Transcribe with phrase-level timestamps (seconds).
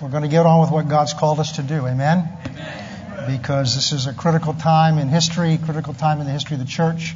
[0.00, 1.86] we're going to get on with what God's called us to do.
[1.86, 2.28] Amen?
[2.46, 3.38] Amen.
[3.38, 6.66] Because this is a critical time in history, critical time in the history of the
[6.66, 7.14] church.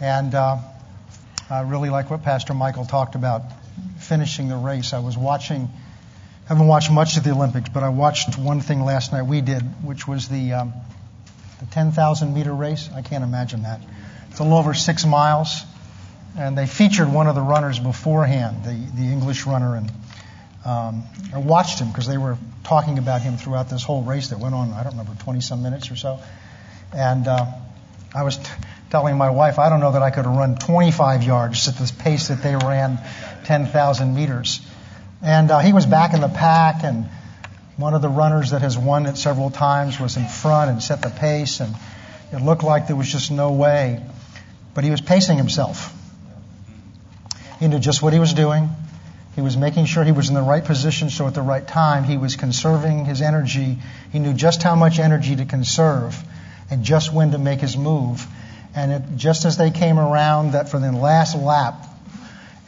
[0.00, 0.58] And uh,
[1.48, 3.42] I really like what Pastor Michael talked about
[3.98, 4.92] finishing the race.
[4.92, 5.70] I was watching,
[6.46, 9.62] haven't watched much of the Olympics, but I watched one thing last night we did,
[9.82, 10.74] which was the, um,
[11.60, 12.90] the 10,000 meter race.
[12.94, 13.80] I can't imagine that.
[14.28, 15.62] It's a little over six miles.
[16.36, 19.90] And they featured one of the runners beforehand, the, the English runner, and
[20.64, 21.04] um,
[21.34, 24.54] I watched him because they were talking about him throughout this whole race that went
[24.54, 26.20] on, I don't remember, 20 some minutes or so.
[26.94, 27.46] And uh,
[28.14, 28.50] I was t-
[28.88, 31.92] telling my wife, I don't know that I could have run 25 yards at the
[32.02, 32.98] pace that they ran
[33.44, 34.60] 10,000 meters.
[35.22, 37.08] And uh, he was back in the pack, and
[37.76, 41.02] one of the runners that has won it several times was in front and set
[41.02, 41.74] the pace, and
[42.32, 44.02] it looked like there was just no way.
[44.74, 45.92] But he was pacing himself.
[47.60, 48.70] He knew just what he was doing.
[49.34, 52.04] He was making sure he was in the right position so at the right time
[52.04, 53.78] he was conserving his energy.
[54.12, 56.16] He knew just how much energy to conserve
[56.70, 58.24] and just when to make his move.
[58.76, 61.74] And it, just as they came around that for the last lap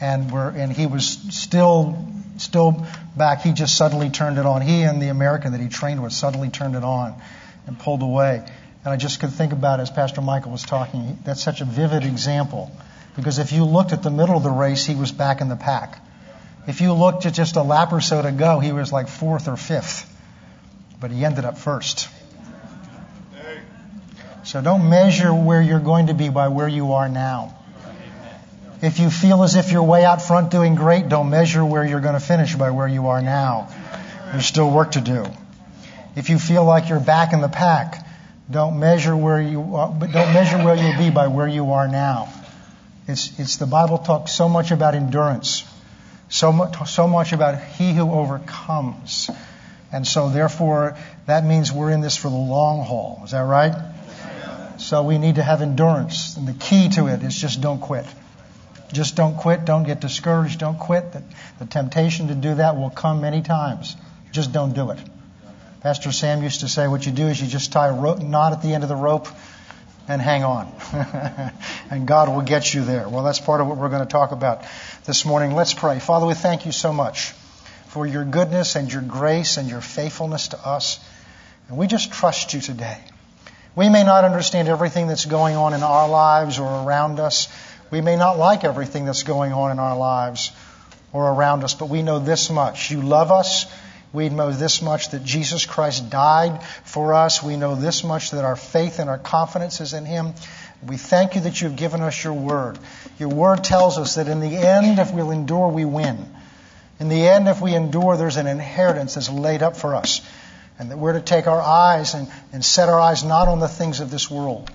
[0.01, 2.07] and were and he was still
[2.39, 4.61] still back, he just suddenly turned it on.
[4.61, 7.15] He and the American that he trained with suddenly turned it on
[7.67, 8.45] and pulled away.
[8.85, 12.05] And I just could think about as Pastor Michael was talking, that's such a vivid
[12.05, 12.71] example.
[13.17, 15.57] Because if you looked at the middle of the race, he was back in the
[15.57, 16.01] pack.
[16.67, 19.49] If you looked at just a lap or so to go, he was like fourth
[19.49, 20.13] or fifth.
[21.01, 22.09] But he ended up first.
[24.45, 27.57] So don't measure where you're going to be by where you are now.
[28.83, 32.01] If you feel as if you're way out front doing great, don't measure where you're
[32.01, 33.69] going to finish by where you are now.
[34.31, 35.25] There's still work to do.
[36.15, 38.07] If you feel like you're back in the pack,
[38.51, 42.33] don't measure where you are, don't measure where you'll be by where you are now.
[43.09, 45.65] It's, it's the Bible talks so much about endurance,
[46.29, 49.31] so much, so much about he who overcomes.
[49.93, 50.97] And so therefore,
[51.27, 53.23] that means we're in this for the long haul.
[53.25, 53.75] Is that right?
[54.79, 56.37] So we need to have endurance.
[56.37, 58.07] And the key to it is just don't quit.
[58.93, 59.65] Just don't quit.
[59.65, 60.61] Don't get discouraged.
[60.61, 61.13] Don't quit.
[61.13, 61.23] The,
[61.59, 63.97] the temptation to do that will come many times.
[64.33, 64.99] Just don't do it.
[65.81, 68.53] Pastor Sam used to say, what you do is you just tie a rope, knot
[68.53, 69.29] at the end of the rope
[70.09, 70.73] and hang on.
[71.91, 73.09] and God will get you there.
[73.09, 74.65] Well, that's part of what we're going to talk about
[75.05, 75.53] this morning.
[75.53, 75.99] Let's pray.
[75.99, 77.33] Father, we thank you so much
[77.89, 81.01] for your goodness and your grace and your faithfulness to us.
[81.69, 82.99] And we just trust you today.
[83.75, 87.49] We may not understand everything that's going on in our lives or around us.
[87.91, 90.51] We may not like everything that's going on in our lives
[91.13, 92.91] or around us, but we know this much.
[92.91, 93.67] You love us.
[94.17, 97.43] We know this much that Jesus Christ died for us.
[97.43, 100.33] We know this much that our faith and our confidence is in Him.
[100.83, 102.79] We thank you that you've given us your word.
[103.19, 106.35] Your word tells us that in the end, if we'll endure, we win.
[106.99, 110.23] In the end, if we endure, there's an inheritance that's laid up for us.
[110.79, 113.69] And that we're to take our eyes and, and set our eyes not on the
[113.69, 114.71] things of this world,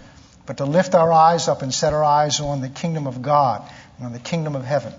[0.45, 3.67] but to lift our eyes up and set our eyes on the kingdom of God
[3.97, 4.93] and on the kingdom of heaven.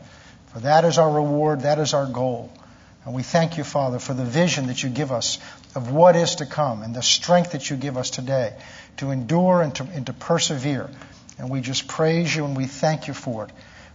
[0.52, 2.52] For that is our reward, that is our goal.
[3.04, 5.38] And we thank you, Father, for the vision that you give us
[5.74, 8.54] of what is to come and the strength that you give us today
[8.98, 10.88] to endure and to, and to persevere.
[11.38, 13.50] And we just praise you and we thank you for it.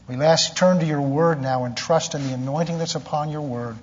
[0.09, 3.41] We last turn to your word now and trust in the anointing that's upon your
[3.41, 3.78] word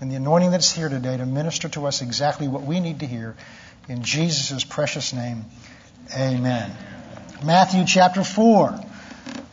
[0.00, 3.06] and the anointing that's here today to minister to us exactly what we need to
[3.06, 3.36] hear.
[3.88, 5.44] In Jesus' precious name,
[6.14, 6.70] amen.
[7.44, 8.80] Matthew chapter 4.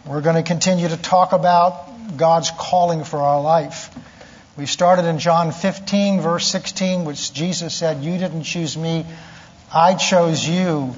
[0.05, 3.89] We're going to continue to talk about God's calling for our life.
[4.57, 9.05] We started in John 15, verse 16, which Jesus said, You didn't choose me,
[9.73, 10.95] I chose you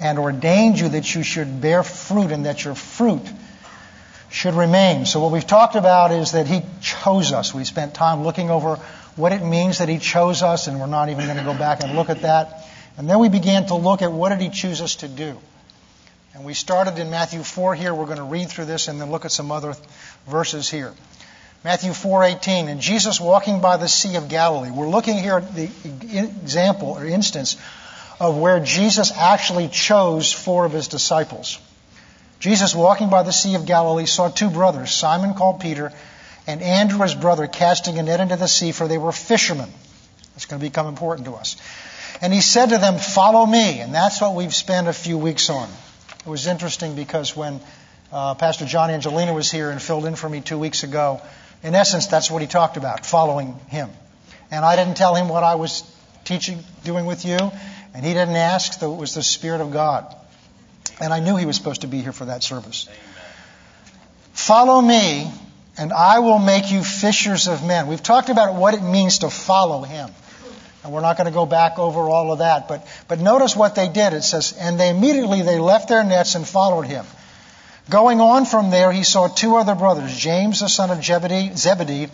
[0.00, 3.20] and ordained you that you should bear fruit and that your fruit
[4.30, 5.04] should remain.
[5.04, 7.52] So what we've talked about is that He chose us.
[7.52, 8.76] We spent time looking over
[9.16, 11.82] what it means that He chose us, and we're not even going to go back
[11.82, 12.66] and look at that.
[12.96, 15.38] And then we began to look at what did He choose us to do.
[16.32, 17.92] And we started in Matthew 4 here.
[17.92, 19.74] We're going to read through this and then look at some other
[20.26, 20.94] verses here.
[21.64, 24.70] Matthew 4:18 and Jesus walking by the sea of Galilee.
[24.70, 27.56] We're looking here at the example or instance
[28.20, 31.58] of where Jesus actually chose four of his disciples.
[32.40, 35.92] Jesus, walking by the Sea of Galilee, saw two brothers, Simon called Peter,
[36.46, 39.68] and Andrew his brother, casting a net into the sea, for they were fishermen.
[40.34, 41.56] That's going to become important to us.
[42.20, 43.80] And he said to them, Follow me.
[43.80, 45.68] And that's what we've spent a few weeks on.
[46.24, 47.60] It was interesting because when
[48.12, 51.20] uh, Pastor John Angelina was here and filled in for me two weeks ago,
[51.62, 53.90] in essence, that's what he talked about, following him.
[54.50, 55.82] And I didn't tell him what I was
[56.24, 57.38] teaching, doing with you,
[57.94, 60.14] and he didn't ask, though it was the Spirit of God.
[61.00, 62.86] And I knew he was supposed to be here for that service.
[62.88, 63.00] Amen.
[64.32, 65.30] Follow me,
[65.76, 67.86] and I will make you fishers of men.
[67.86, 70.10] We've talked about what it means to follow him.
[70.84, 73.74] And we're not going to go back over all of that, but, but notice what
[73.74, 74.12] they did.
[74.12, 77.04] It says, and they immediately they left their nets and followed him.
[77.90, 82.08] Going on from there, he saw two other brothers, James the son of Zebedee,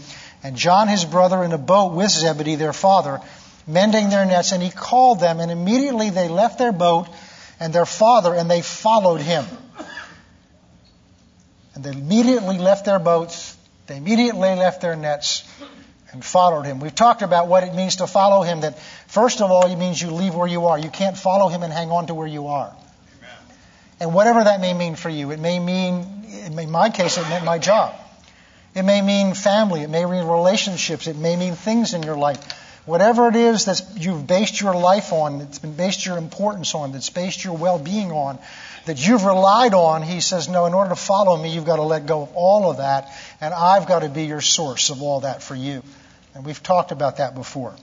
[0.45, 3.21] and John his brother in a boat with Zebedee their father,
[3.67, 7.09] mending their nets, and he called them, and immediately they left their boat
[7.59, 9.45] and their father, and they followed him.
[11.75, 13.57] And they immediately left their boats,
[13.89, 15.43] they immediately left their nets,
[16.13, 16.79] and followed him.
[16.79, 18.79] We've talked about what it means to follow him, that
[19.09, 20.79] first of all, it means you leave where you are.
[20.79, 22.73] You can't follow him and hang on to where you are.
[24.05, 27.43] And whatever that may mean for you, it may mean, in my case, it meant
[27.43, 27.95] my job.
[28.75, 29.81] It may mean family.
[29.81, 31.07] It may mean relationships.
[31.07, 32.53] It may mean things in your life.
[32.85, 36.93] Whatever it is that you've based your life on, that's been based your importance on,
[36.93, 38.39] that's based your well-being on,
[38.85, 41.83] that you've relied on, he says, no, in order to follow me, you've got to
[41.83, 43.11] let go of all of that,
[43.41, 45.83] and I've got to be your source of all that for you.
[46.35, 47.75] And we've talked about that before.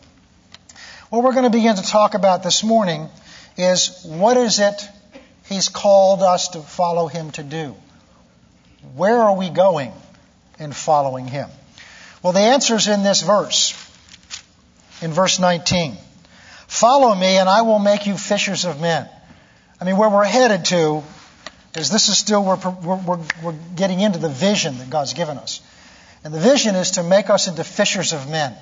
[1.10, 3.10] What we're going to begin to talk about this morning
[3.58, 4.88] is what is it
[5.52, 7.76] he's called us to follow him to do?
[8.96, 9.92] Where are we going
[10.60, 11.50] in following him?
[12.24, 13.74] Well, the answer is in this verse,
[15.02, 15.98] in verse 19.
[16.68, 19.10] Follow me, and I will make you fishers of men.
[19.80, 21.04] I mean, where we're headed to
[21.76, 25.62] is this is still, we're, we're, we're getting into the vision that God's given us.
[26.24, 28.56] And the vision is to make us into fishers of men.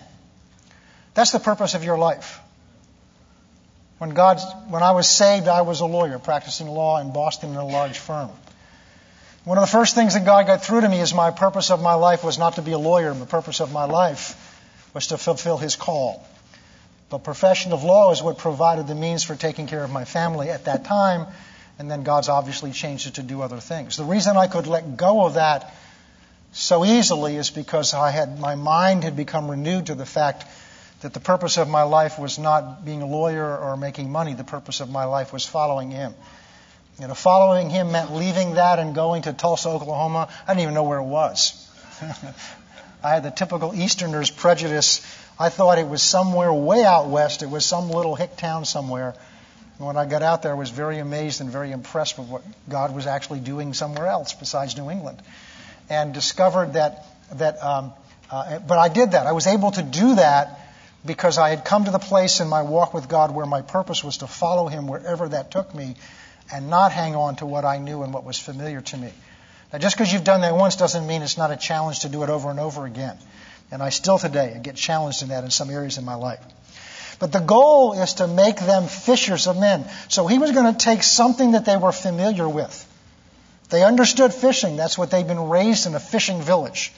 [1.13, 2.39] That's the purpose of your life.
[3.99, 7.57] When God, when I was saved, I was a lawyer practicing law in Boston in
[7.57, 8.29] a large firm.
[9.43, 11.81] One of the first things that God got through to me is my purpose of
[11.81, 13.13] my life was not to be a lawyer.
[13.13, 14.35] The purpose of my life
[14.93, 16.25] was to fulfill His call.
[17.09, 20.49] The profession of law is what provided the means for taking care of my family
[20.49, 21.27] at that time,
[21.77, 23.97] and then God's obviously changed it to do other things.
[23.97, 25.73] The reason I could let go of that
[26.53, 30.45] so easily is because I had my mind had become renewed to the fact
[31.01, 34.33] that the purpose of my life was not being a lawyer or making money.
[34.33, 36.13] The purpose of my life was following Him.
[36.99, 40.29] You know, following Him meant leaving that and going to Tulsa, Oklahoma.
[40.45, 41.65] I didn't even know where it was.
[43.03, 45.01] I had the typical Easterners prejudice
[45.39, 47.43] I thought it was somewhere way out west.
[47.43, 49.15] It was some little hick town somewhere.
[49.77, 52.43] And when I got out there, I was very amazed and very impressed with what
[52.67, 55.21] God was actually doing somewhere else besides New England,
[55.89, 57.05] and discovered that
[57.35, 57.63] that.
[57.63, 57.93] Um,
[58.29, 59.25] uh, but I did that.
[59.25, 60.58] I was able to do that
[61.05, 64.03] because I had come to the place in my walk with God where my purpose
[64.03, 65.95] was to follow Him wherever that took me,
[66.51, 69.11] and not hang on to what I knew and what was familiar to me.
[69.71, 72.23] Now, just because you've done that once doesn't mean it's not a challenge to do
[72.23, 73.17] it over and over again.
[73.71, 76.39] And I still today get challenged in that in some areas in my life.
[77.19, 79.85] But the goal is to make them fishers of men.
[80.07, 82.85] So he was going to take something that they were familiar with.
[83.69, 84.77] They understood fishing.
[84.77, 86.91] That's what they'd been raised in a fishing village.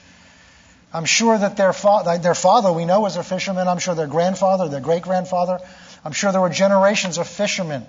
[0.94, 3.68] I'm sure that their, fa- their father, we know, was a fisherman.
[3.68, 5.60] I'm sure their grandfather, their great grandfather.
[6.04, 7.86] I'm sure there were generations of fishermen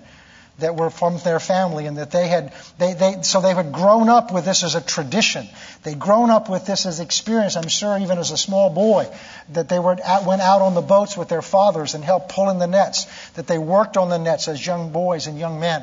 [0.59, 4.09] that were from their family and that they had they, they so they had grown
[4.09, 5.49] up with this as a tradition
[5.83, 9.09] they'd grown up with this as experience i'm sure even as a small boy
[9.51, 9.97] that they were
[10.27, 13.47] went out on the boats with their fathers and helped pull in the nets that
[13.47, 15.83] they worked on the nets as young boys and young men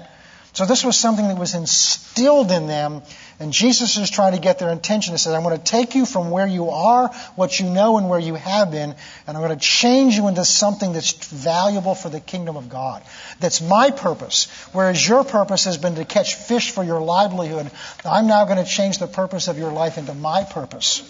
[0.53, 3.01] so this was something that was instilled in them
[3.39, 5.13] and Jesus is trying to get their attention.
[5.13, 8.09] He says, I'm going to take you from where you are, what you know, and
[8.09, 8.93] where you have been,
[9.25, 13.01] and I'm going to change you into something that's valuable for the kingdom of God.
[13.39, 14.47] That's my purpose.
[14.73, 17.71] Whereas your purpose has been to catch fish for your livelihood,
[18.03, 21.09] I'm now going to change the purpose of your life into my purpose.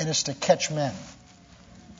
[0.00, 0.94] And it's to catch men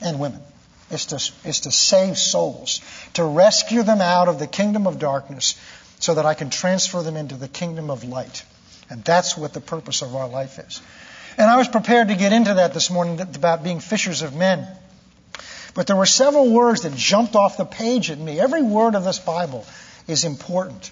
[0.01, 0.41] and women.
[0.89, 1.15] It's to,
[1.47, 2.81] it's to save souls,
[3.13, 5.59] to rescue them out of the kingdom of darkness
[5.99, 8.43] so that I can transfer them into the kingdom of light.
[8.89, 10.81] And that's what the purpose of our life is.
[11.37, 14.67] And I was prepared to get into that this morning about being fishers of men.
[15.73, 18.39] But there were several words that jumped off the page at me.
[18.39, 19.65] Every word of this Bible
[20.07, 20.91] is important.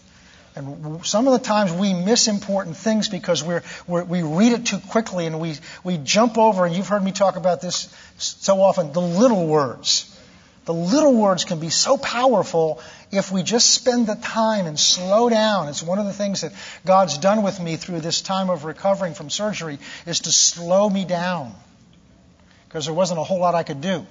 [0.56, 4.66] And some of the times we miss important things because we're, we're, we read it
[4.66, 8.62] too quickly and we, we jump over, and you've heard me talk about this so
[8.62, 10.10] often, the little words.
[10.66, 12.82] The little words can be so powerful
[13.14, 15.68] if we just spend the time and slow down.
[15.68, 16.52] It's one of the things that
[16.86, 21.06] God's done with me through this time of recovering from surgery is to slow me
[21.06, 21.54] down.
[22.68, 24.06] Because there wasn't a whole lot I could do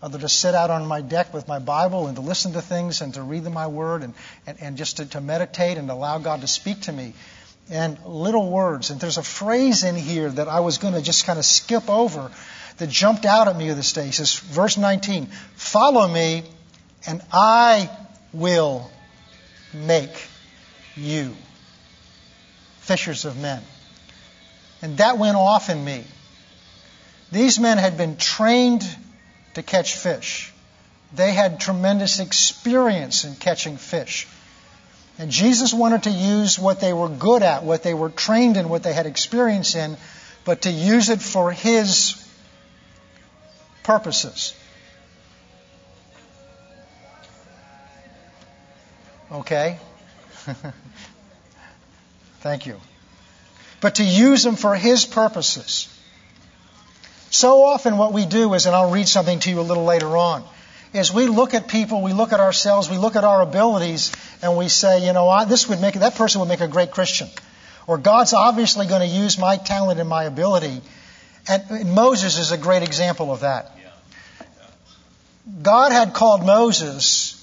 [0.00, 2.62] other than to sit out on my deck with my Bible and to listen to
[2.62, 4.14] things and to read my word and,
[4.46, 7.14] and, and just to, to meditate and allow God to speak to me.
[7.70, 8.90] And little words.
[8.90, 11.90] And there's a phrase in here that I was going to just kind of skip
[11.90, 12.30] over
[12.78, 14.06] that jumped out at me this day.
[14.06, 16.44] He says, verse 19, follow me
[17.06, 17.90] and I
[18.32, 18.90] will
[19.72, 20.10] make
[20.96, 21.34] you
[22.80, 23.62] fishers of men.
[24.82, 26.04] And that went off in me.
[27.30, 28.84] These men had been trained
[29.54, 30.52] to catch fish.
[31.14, 34.26] They had tremendous experience in catching fish.
[35.18, 38.68] And Jesus wanted to use what they were good at, what they were trained in,
[38.68, 39.96] what they had experience in,
[40.44, 42.24] but to use it for His
[43.82, 44.54] purposes.
[49.30, 49.78] Okay?
[52.40, 52.80] Thank you.
[53.80, 55.94] But to use them for His purposes.
[57.30, 60.16] So often, what we do is, and I'll read something to you a little later
[60.16, 60.44] on,
[60.94, 64.56] is we look at people, we look at ourselves, we look at our abilities, and
[64.56, 67.28] we say, you know, this would make that person would make a great Christian,
[67.86, 70.80] or God's obviously going to use my talent and my ability.
[71.46, 73.72] And Moses is a great example of that.
[75.62, 77.37] God had called Moses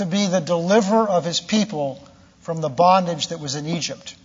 [0.00, 2.02] to be the deliverer of his people
[2.40, 4.16] from the bondage that was in Egypt.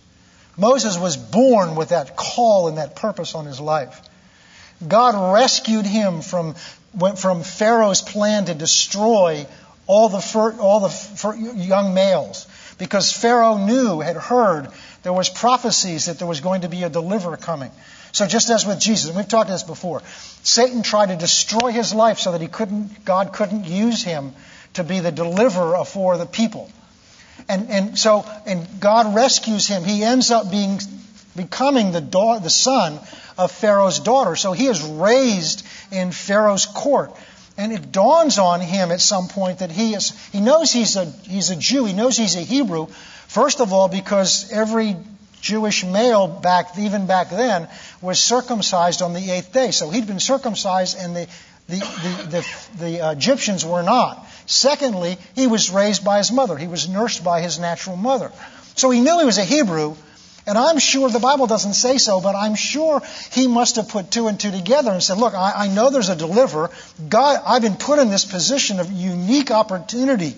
[0.56, 4.00] Moses was born with that call and that purpose on his life.
[4.86, 6.54] God rescued him from,
[7.16, 9.46] from Pharaoh's plan to destroy
[9.86, 12.46] all the, all the young males
[12.78, 14.68] because Pharaoh knew, had heard,
[15.02, 17.70] there was prophecies that there was going to be a deliverer coming.
[18.12, 20.02] So just as with Jesus, and we've talked this before,
[20.42, 24.32] Satan tried to destroy his life so that he couldn't, God couldn't use him
[24.76, 26.70] to be the deliverer for the people.
[27.48, 29.84] And, and so, and God rescues him.
[29.84, 30.80] He ends up being,
[31.36, 32.98] becoming the, da- the son
[33.36, 34.36] of Pharaoh's daughter.
[34.36, 37.12] So he is raised in Pharaoh's court.
[37.58, 41.04] And it dawns on him at some point that he is, he knows he's a,
[41.04, 41.84] he's a Jew.
[41.84, 42.86] He knows he's a Hebrew.
[43.28, 44.96] First of all, because every
[45.40, 47.68] Jewish male back, even back then,
[48.02, 49.70] was circumcised on the eighth day.
[49.70, 51.28] So he'd been circumcised and the,
[51.68, 54.26] the, the, the, the Egyptians were not.
[54.46, 56.56] Secondly, he was raised by his mother.
[56.56, 58.30] He was nursed by his natural mother.
[58.76, 59.96] So he knew he was a Hebrew,
[60.46, 64.12] and I'm sure the Bible doesn't say so, but I'm sure he must have put
[64.12, 66.70] two and two together and said, Look, I, I know there's a deliverer.
[67.08, 70.36] God, I've been put in this position of unique opportunity.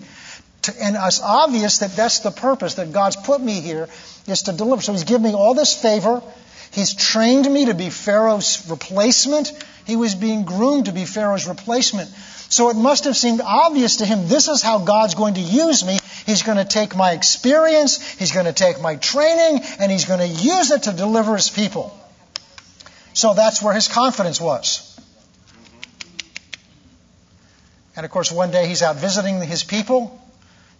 [0.62, 3.88] To, and it's obvious that that's the purpose that God's put me here
[4.26, 4.80] is to deliver.
[4.80, 6.22] So he's given me all this favor.
[6.70, 9.52] He's trained me to be Pharaoh's replacement.
[9.88, 12.10] He was being groomed to be Pharaoh's replacement.
[12.50, 15.82] So it must have seemed obvious to him this is how God's going to use
[15.82, 15.98] me.
[16.26, 20.20] He's going to take my experience, he's going to take my training, and he's going
[20.20, 21.98] to use it to deliver his people.
[23.14, 24.84] So that's where his confidence was.
[27.96, 30.22] And of course, one day he's out visiting his people.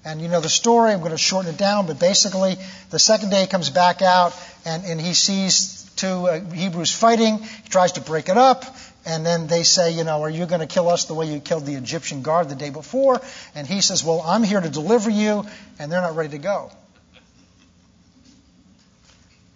[0.04, 2.56] And you know the story, I'm going to shorten it down, but basically,
[2.90, 7.38] the second day he comes back out and, and he sees two uh, Hebrews fighting.
[7.38, 8.64] He tries to break it up.
[9.08, 11.40] And then they say, you know, are you going to kill us the way you
[11.40, 13.22] killed the Egyptian guard the day before?
[13.54, 15.46] And he says, well, I'm here to deliver you.
[15.78, 16.70] And they're not ready to go.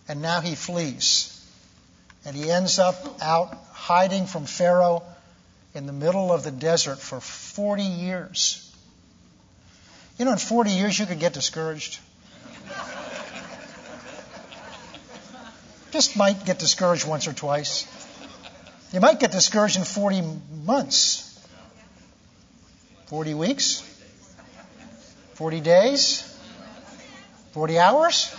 [0.09, 1.29] And now he flees.
[2.25, 5.03] And he ends up out hiding from Pharaoh
[5.75, 8.75] in the middle of the desert for 40 years.
[10.19, 11.99] You know, in 40 years, you could get discouraged.
[15.91, 17.87] Just might get discouraged once or twice.
[18.93, 20.23] You might get discouraged in 40
[20.65, 21.41] months,
[23.07, 23.81] 40 weeks,
[25.35, 26.21] 40 days,
[27.53, 28.35] 40 hours.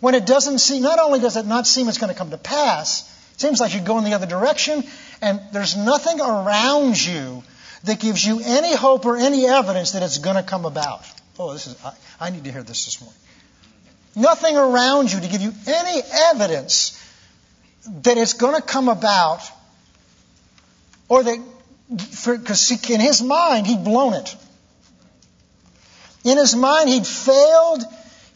[0.00, 2.36] When it doesn't seem, not only does it not seem it's going to come to
[2.36, 4.84] pass, it seems like you're going the other direction,
[5.22, 7.42] and there's nothing around you
[7.84, 11.02] that gives you any hope or any evidence that it's going to come about.
[11.38, 13.18] Oh, this is, I, I need to hear this this morning.
[14.14, 17.00] Nothing around you to give you any evidence
[17.86, 19.40] that it's going to come about,
[21.08, 21.38] or that,
[21.90, 24.34] because in his mind, he'd blown it.
[26.24, 27.84] In his mind, he'd failed,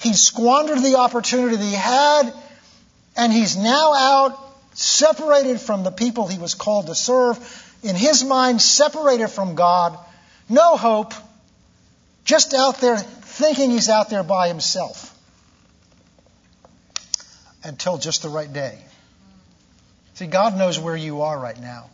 [0.01, 2.33] he'd squandered the opportunity that he had,
[3.17, 4.39] and he's now out,
[4.75, 7.39] separated from the people he was called to serve.
[7.83, 9.99] In his mind, separated from God,
[10.49, 11.15] no hope,
[12.25, 15.15] just out there thinking he's out there by himself.
[17.65, 18.79] Until just the right day.
[20.19, 21.91] See, God knows where you are right now.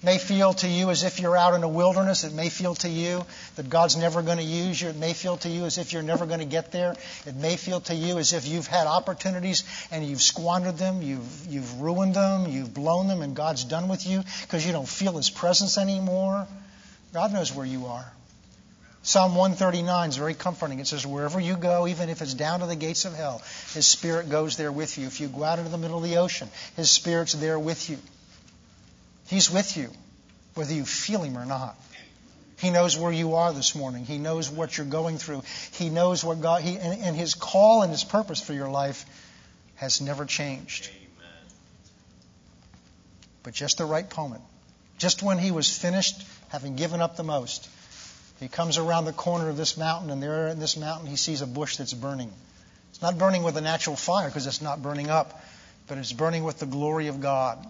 [0.00, 2.22] It may feel to you as if you're out in a wilderness.
[2.24, 3.24] It may feel to you
[3.56, 4.90] that God's never going to use you.
[4.90, 6.94] It may feel to you as if you're never going to get there.
[7.24, 11.46] It may feel to you as if you've had opportunities and you've squandered them, you've,
[11.46, 15.16] you've ruined them, you've blown them, and God's done with you because you don't feel
[15.16, 16.46] His presence anymore.
[17.14, 18.12] God knows where you are.
[19.02, 20.78] Psalm 139 is very comforting.
[20.78, 23.42] It says, Wherever you go, even if it's down to the gates of hell,
[23.72, 25.06] His Spirit goes there with you.
[25.06, 27.96] If you go out into the middle of the ocean, His Spirit's there with you.
[29.28, 29.90] He's with you,
[30.54, 31.76] whether you feel Him or not.
[32.58, 34.04] He knows where you are this morning.
[34.04, 35.44] He knows what you're going through.
[35.72, 39.06] He knows what God, he, and, and His call and His purpose for your life
[39.76, 40.90] has never changed.
[40.90, 41.32] Amen.
[43.42, 44.42] But just the right moment.
[44.98, 47.66] Just when he was finished, having given up the most,
[48.40, 51.42] he comes around the corner of this mountain, and there in this mountain he sees
[51.42, 52.32] a bush that's burning.
[52.90, 55.42] It's not burning with a natural fire because it's not burning up,
[55.86, 57.64] but it's burning with the glory of God.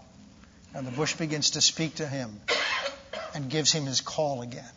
[0.73, 2.41] And the bush begins to speak to him
[3.35, 4.71] and gives him his call again.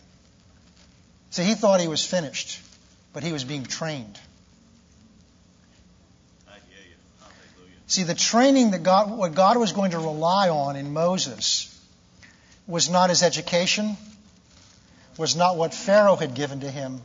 [1.30, 2.60] See, he thought he was finished,
[3.14, 4.20] but he was being trained.
[7.86, 11.70] See, the training that God, what God was going to rely on in Moses
[12.66, 13.98] was not his education,
[15.17, 17.01] was not what Pharaoh had given to him,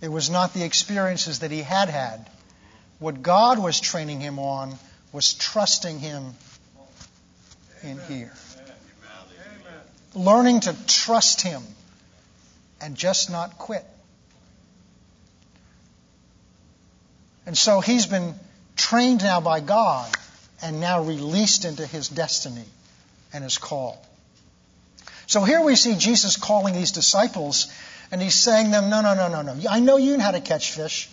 [0.00, 2.28] it was not the experiences that he had had.
[2.98, 4.74] What God was training him on
[5.12, 6.34] was trusting him
[7.82, 8.32] in here.
[10.14, 11.62] Learning to trust him
[12.80, 13.84] and just not quit.
[17.46, 18.34] And so he's been
[18.76, 20.10] trained now by God
[20.62, 22.64] and now released into his destiny
[23.32, 24.04] and his call.
[25.30, 27.68] So here we see Jesus calling these disciples
[28.10, 29.56] and he's saying them, no, no, no, no, no.
[29.70, 31.08] I know you know how to catch fish,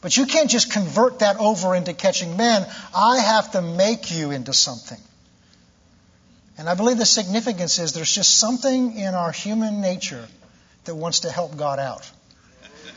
[0.00, 2.64] but you can't just convert that over into catching men.
[2.94, 5.00] I have to make you into something.
[6.56, 10.24] And I believe the significance is there's just something in our human nature
[10.84, 12.08] that wants to help God out.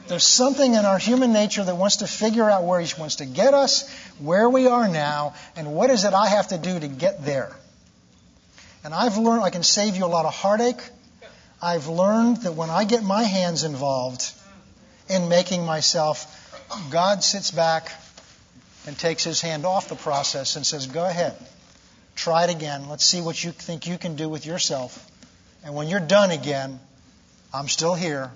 [0.10, 3.26] There's something in our human nature that wants to figure out where He wants to
[3.26, 6.88] get us, where we are now, and what is it I have to do to
[6.88, 7.52] get there.
[8.84, 10.82] And I've learned I can save you a lot of heartache.
[11.62, 14.32] I've learned that when I get my hands involved
[15.08, 16.28] in making myself,
[16.90, 17.92] God sits back
[18.88, 21.36] and takes his hand off the process and says, Go ahead,
[22.16, 22.90] try it again.
[22.90, 25.08] Let's see what you think you can do with yourself.
[25.64, 26.80] And when you're done again,
[27.54, 28.32] I'm still here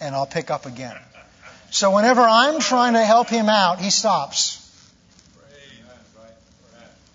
[0.00, 0.96] and I'll pick up again.
[1.70, 4.60] So whenever I'm trying to help him out, he stops.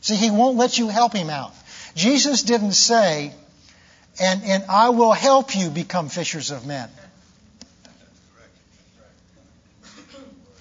[0.02, 1.54] See, he won't let you help him out.
[2.00, 3.34] Jesus didn't say,
[4.22, 6.90] and, and I will help you become fishers of men.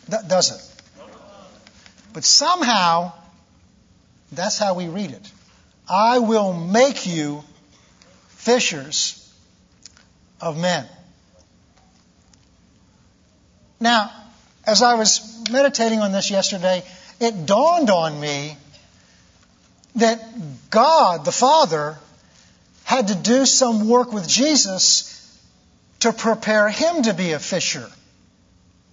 [0.09, 1.05] That does it.
[2.12, 3.12] But somehow,
[4.33, 5.31] that's how we read it.
[5.88, 7.44] I will make you
[8.31, 9.33] fishers
[10.40, 10.88] of men.
[13.79, 14.11] Now,
[14.66, 16.83] as I was meditating on this yesterday,
[17.20, 18.57] it dawned on me
[19.99, 21.97] that God, the Father,
[22.85, 25.15] had to do some work with Jesus
[26.01, 27.89] to prepare him to be a fisher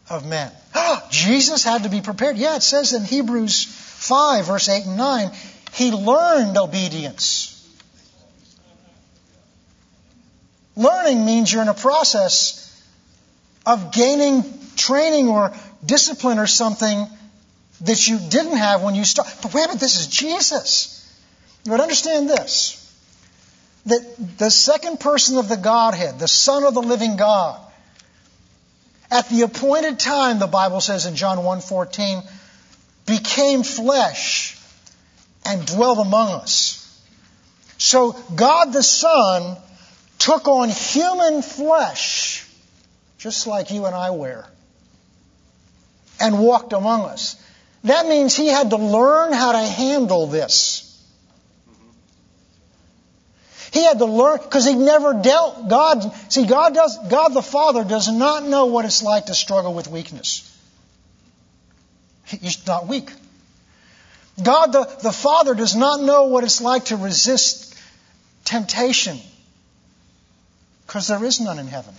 [0.10, 0.52] of men.
[0.74, 2.38] Ah, Jesus had to be prepared.
[2.38, 5.32] Yeah, it says in Hebrews 5, verse 8 and 9,
[5.74, 7.52] he learned obedience.
[10.76, 12.62] Learning means you're in a process
[13.66, 14.44] of gaining
[14.76, 15.54] training or
[15.86, 17.08] discipline or something
[17.82, 19.34] that you didn't have when you started.
[19.42, 20.95] But wait a minute, this is Jesus.
[21.66, 22.82] Would understand this
[23.88, 27.60] that the second person of the Godhead, the Son of the living God,
[29.12, 32.24] at the appointed time, the Bible says in John 1:14,
[33.06, 34.58] became flesh
[35.46, 36.82] and dwelt among us.
[37.78, 39.58] So God the Son
[40.18, 42.48] took on human flesh,
[43.20, 44.46] just like you and I wear,
[46.20, 47.36] and walked among us.
[47.84, 50.75] That means he had to learn how to handle this.
[53.76, 56.02] He had to learn because he never dealt God.
[56.30, 56.98] See, God does.
[57.10, 60.50] God the Father does not know what it's like to struggle with weakness.
[62.24, 63.12] He's not weak.
[64.42, 67.78] God the, the Father does not know what it's like to resist
[68.46, 69.20] temptation
[70.88, 71.94] because there is none in heaven.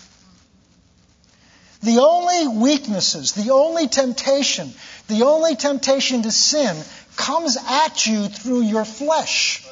[1.82, 4.72] The only weaknesses, the only temptation,
[5.08, 6.74] the only temptation to sin
[7.16, 9.62] comes at you through your flesh.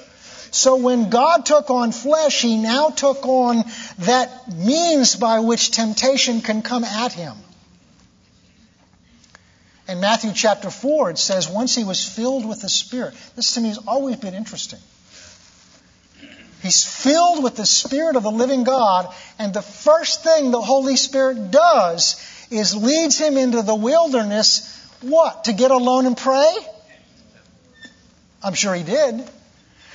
[0.54, 3.64] So when God took on flesh, He now took on
[3.98, 7.34] that means by which temptation can come at Him.
[9.88, 13.14] In Matthew chapter 4, it says, once He was filled with the Spirit.
[13.34, 14.78] This to me has always been interesting.
[16.62, 20.94] He's filled with the Spirit of the living God, and the first thing the Holy
[20.94, 22.14] Spirit does
[22.52, 24.70] is leads him into the wilderness.
[25.00, 25.44] What?
[25.44, 26.54] To get alone and pray?
[28.40, 29.28] I'm sure he did.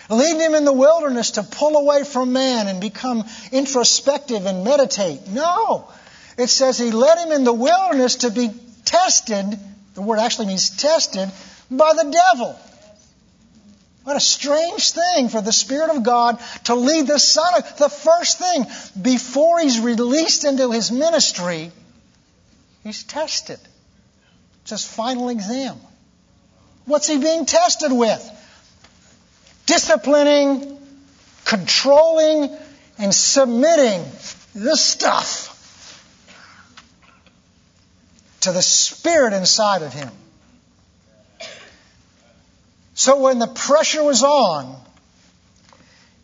[0.10, 5.28] Lead him in the wilderness to pull away from man and become introspective and meditate.
[5.28, 5.88] No.
[6.38, 8.50] It says he led him in the wilderness to be
[8.86, 9.46] tested.
[9.94, 11.30] The word actually means tested
[11.70, 12.60] by the devil.
[14.04, 17.54] What a strange thing for the Spirit of God to lead the Son.
[17.58, 18.66] Of, the first thing,
[19.00, 21.72] before he's released into his ministry,
[22.84, 23.60] he's tested.
[24.64, 25.78] It's his final exam.
[26.86, 28.38] What's he being tested with?
[29.70, 30.80] Disciplining
[31.50, 32.56] controlling
[33.00, 34.06] and submitting
[34.54, 35.56] this stuff
[38.42, 40.12] to the spirit inside of him.
[42.94, 44.80] So when the pressure was on,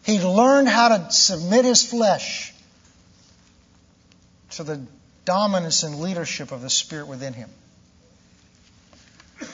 [0.03, 2.53] he learned how to submit his flesh
[4.51, 4.86] to the
[5.23, 7.49] dominance and leadership of the Spirit within him.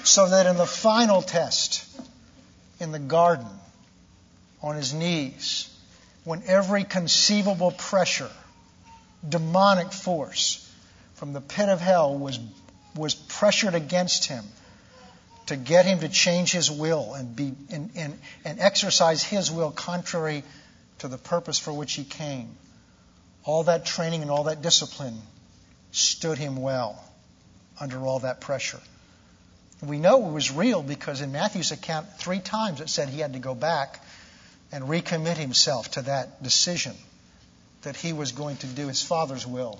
[0.03, 1.85] So that in the final test,
[2.79, 3.47] in the garden,
[4.61, 5.69] on his knees,
[6.23, 8.29] when every conceivable pressure,
[9.27, 10.67] demonic force
[11.15, 12.39] from the pit of hell was,
[12.95, 14.43] was pressured against him
[15.47, 19.71] to get him to change his will and, be, and, and, and exercise his will
[19.71, 20.43] contrary
[20.99, 22.55] to the purpose for which he came.
[23.43, 25.19] All that training and all that discipline
[25.91, 27.03] stood him well
[27.79, 28.79] under all that pressure.
[29.81, 33.33] We know it was real because in Matthew's account, three times it said he had
[33.33, 33.99] to go back
[34.71, 36.95] and recommit himself to that decision
[37.81, 39.79] that he was going to do his Father's will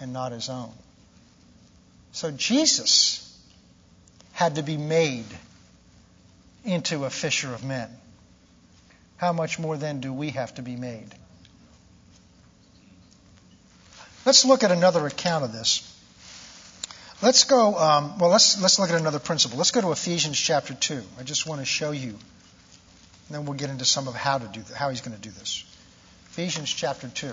[0.00, 0.72] and not his own.
[2.12, 3.22] So Jesus
[4.32, 5.26] had to be made
[6.64, 7.88] into a fisher of men.
[9.16, 11.08] How much more then do we have to be made?
[14.26, 15.92] Let's look at another account of this.
[17.22, 19.56] Let's go, um, well, let's, let's look at another principle.
[19.56, 21.02] Let's go to Ephesians chapter 2.
[21.18, 22.18] I just want to show you.
[23.28, 25.30] And then we'll get into some of how to do how he's going to do
[25.30, 25.64] this.
[26.30, 27.32] Ephesians chapter 2.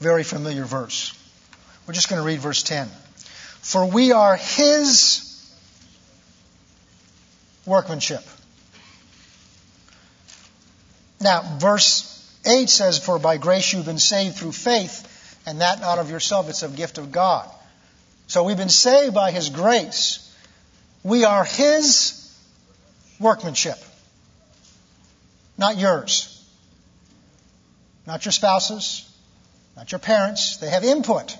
[0.00, 1.12] Very familiar verse.
[1.86, 2.88] We're just going to read verse 10.
[3.60, 5.26] For we are his
[7.66, 8.22] workmanship
[11.20, 12.06] now, verse
[12.46, 15.06] 8 says, For by grace you've been saved through faith,
[15.46, 17.48] and that not of yourself, it's a gift of God.
[18.30, 20.32] So we've been saved by His grace.
[21.02, 22.32] We are His
[23.18, 23.76] workmanship,
[25.58, 26.28] not yours.
[28.06, 29.12] Not your spouses,
[29.76, 30.58] not your parents.
[30.58, 31.36] They have input.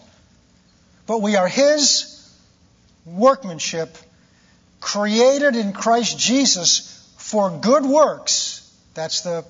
[1.06, 2.28] But we are His
[3.06, 3.96] workmanship,
[4.80, 8.68] created in Christ Jesus for good works.
[8.94, 9.44] That's the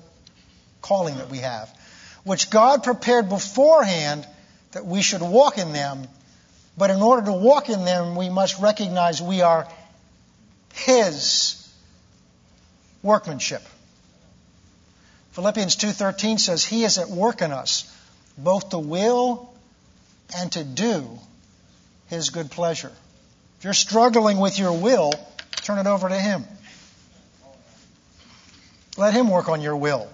[0.83, 1.75] calling that we have,
[2.23, 4.27] which God prepared beforehand
[4.73, 6.07] that we should walk in them.
[6.81, 9.67] But in order to walk in them, we must recognize we are
[10.73, 11.71] His
[13.03, 13.61] workmanship.
[15.33, 17.85] Philippians 2:13 says he is at work in us
[18.35, 19.53] both to will
[20.35, 21.19] and to do
[22.07, 22.91] his good pleasure.
[23.59, 25.13] If you're struggling with your will,
[25.57, 26.47] turn it over to him.
[28.97, 30.09] Let him work on your will.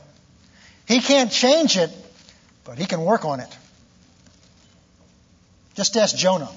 [0.85, 1.91] He can't change it,
[2.65, 3.57] but he can work on it.
[5.77, 6.49] Just ask Jonah.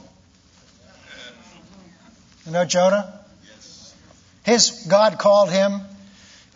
[2.46, 3.20] You know Jonah?
[4.44, 5.83] His God called him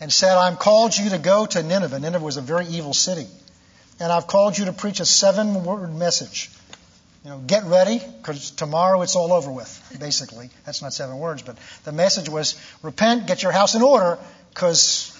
[0.01, 1.99] and said, I'm called you to go to Nineveh.
[1.99, 3.27] Nineveh was a very evil city.
[3.99, 6.49] And I've called you to preach a seven word message.
[7.23, 10.49] You know, get ready, because tomorrow it's all over with, basically.
[10.65, 14.17] That's not seven words, but the message was repent, get your house in order,
[14.49, 15.11] because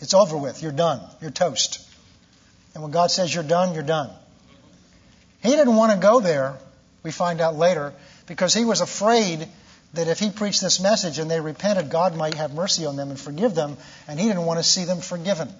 [0.00, 0.60] it's over with.
[0.60, 1.00] You're done.
[1.22, 1.86] You're toast.
[2.74, 4.10] And when God says you're done, you're done.
[5.40, 6.58] He didn't want to go there,
[7.02, 7.92] we find out later,
[8.26, 9.48] because he was afraid
[9.94, 13.10] that if he preached this message and they repented, God might have mercy on them
[13.10, 15.52] and forgive them, and he didn't want to see them forgiven.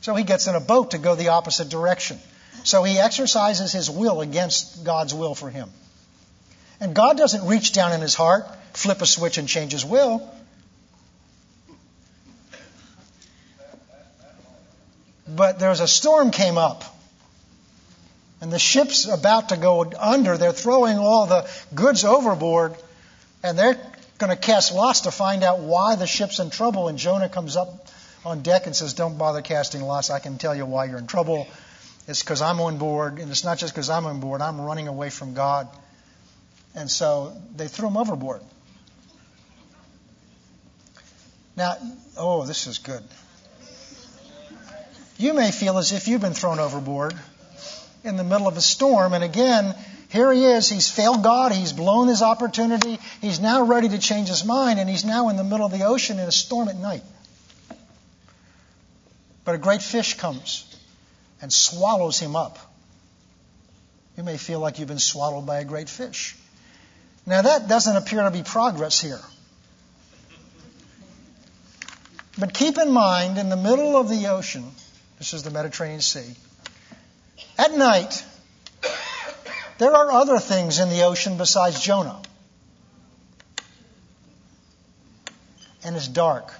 [0.00, 2.18] So he gets in a boat to go the opposite direction.
[2.64, 5.68] So he exercises his will against God's will for him.
[6.80, 10.28] And God doesn't reach down in his heart, flip a switch, and change his will.
[15.28, 16.84] But there's a storm came up.
[18.40, 20.36] And the ship's about to go under.
[20.36, 22.74] They're throwing all the goods overboard.
[23.42, 23.80] And they're
[24.18, 26.88] going to cast lots to find out why the ship's in trouble.
[26.88, 27.88] And Jonah comes up
[28.24, 30.10] on deck and says, Don't bother casting lots.
[30.10, 31.46] I can tell you why you're in trouble.
[32.06, 33.18] It's because I'm on board.
[33.18, 34.42] And it's not just because I'm on board.
[34.42, 35.68] I'm running away from God.
[36.74, 38.42] And so they threw him overboard.
[41.56, 41.74] Now,
[42.18, 43.02] oh, this is good.
[45.16, 47.14] You may feel as if you've been thrown overboard
[48.06, 49.12] in the middle of a storm.
[49.12, 49.74] And again,
[50.08, 50.68] here he is.
[50.68, 51.52] He's failed God.
[51.52, 52.98] He's blown his opportunity.
[53.20, 55.84] He's now ready to change his mind, and he's now in the middle of the
[55.84, 57.02] ocean in a storm at night.
[59.44, 60.64] But a great fish comes
[61.40, 62.58] and swallows him up.
[64.16, 66.36] You may feel like you've been swallowed by a great fish.
[67.26, 69.20] Now, that doesn't appear to be progress here.
[72.38, 74.64] But keep in mind, in the middle of the ocean,
[75.18, 76.34] this is the Mediterranean Sea.
[77.58, 78.24] At night,
[79.78, 82.20] there are other things in the ocean besides Jonah.
[85.86, 86.52] and it's dark.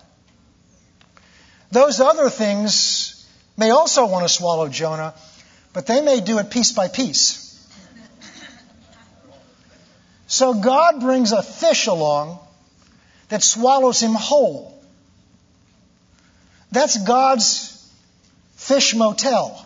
[1.73, 5.15] Those other things may also want to swallow Jonah,
[5.73, 7.43] but they may do it piece by piece.
[10.29, 12.39] So God brings a fish along
[13.29, 14.81] that swallows him whole.
[16.71, 17.73] That's God's
[18.55, 19.66] fish motel.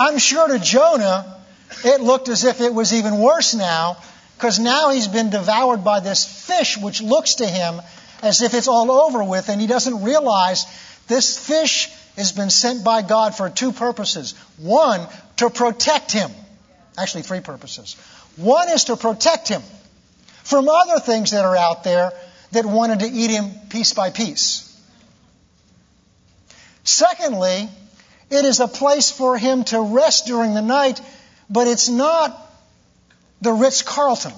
[0.00, 1.36] I'm sure to Jonah,
[1.84, 3.98] it looked as if it was even worse now,
[4.34, 7.82] because now he's been devoured by this fish, which looks to him
[8.22, 10.64] as if it's all over with, and he doesn't realize
[11.06, 14.32] this fish has been sent by God for two purposes.
[14.56, 16.30] One, to protect him.
[16.96, 17.94] Actually, three purposes.
[18.36, 19.62] One is to protect him
[20.44, 22.14] from other things that are out there
[22.52, 24.66] that wanted to eat him piece by piece.
[26.84, 27.68] Secondly,
[28.30, 31.00] it is a place for him to rest during the night,
[31.48, 32.36] but it's not
[33.40, 34.32] the Ritz Carlton.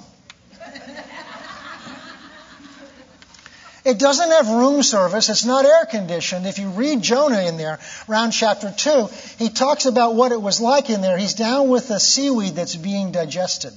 [3.85, 5.29] It doesn't have room service.
[5.29, 6.47] It's not air conditioned.
[6.47, 10.61] If you read Jonah in there, around chapter 2, he talks about what it was
[10.61, 11.19] like in there.
[11.19, 13.73] He's down with the seaweed that's being digested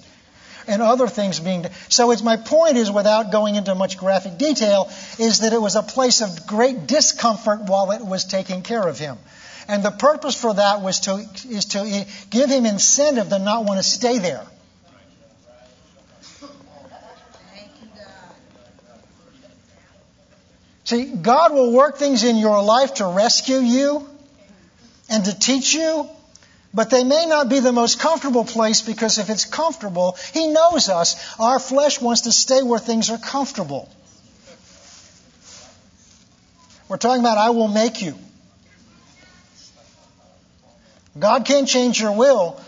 [0.68, 1.66] and other things being.
[1.90, 5.76] So it's my point is, without going into much graphic detail, is that it was
[5.76, 9.18] a place of great discomfort while it was taking care of him.
[9.68, 13.80] And the purpose for that was to, is to give him incentive to not want
[13.80, 14.46] to stay there.
[20.84, 24.08] See, God will work things in your life to rescue you
[25.10, 26.08] and to teach you,
[26.76, 30.88] but they may not be the most comfortable place because if it's comfortable, He knows
[30.88, 31.40] us.
[31.40, 33.90] Our flesh wants to stay where things are comfortable.
[36.88, 38.16] We're talking about, I will make you.
[41.18, 42.60] God can't change your will,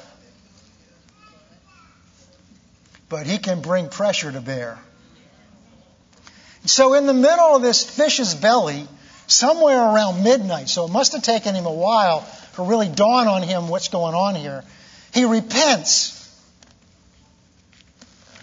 [3.09, 4.79] but He can bring pressure to bear.
[6.65, 8.87] So, in the middle of this fish's belly,
[9.27, 13.43] somewhere around midnight, so it must have taken him a while to really dawn on
[13.43, 14.63] him what's going on here,
[15.13, 16.13] he repents.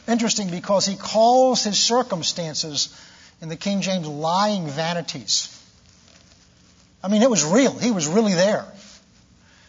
[0.06, 2.94] Interesting because he calls his circumstances
[3.40, 5.50] in the King James lying vanities.
[7.02, 7.76] I mean, it was real.
[7.78, 8.66] He was really there.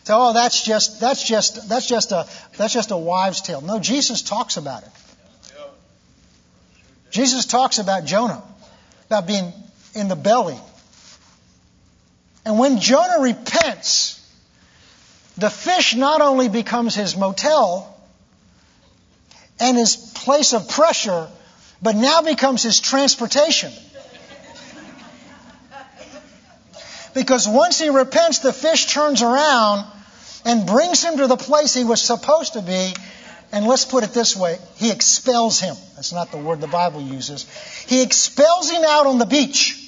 [0.05, 3.59] So, oh, that's just that's just that's just a that's just a wives' tale.
[3.61, 4.89] No, Jesus talks about it.
[7.09, 8.43] Jesus talks about Jonah,
[9.07, 9.51] about being
[9.95, 10.59] in the belly.
[12.45, 14.21] And when Jonah repents,
[15.37, 17.97] the fish not only becomes his motel
[19.59, 21.29] and his place of pressure,
[21.81, 23.71] but now becomes his transportation.
[27.15, 29.87] Because once he repents, the fish turns around
[30.43, 32.93] and brings him to the place he was supposed to be
[33.51, 35.75] and let's put it this way He expels him.
[35.95, 37.49] That's not the word the Bible uses.
[37.87, 39.81] He expels him out on the beach.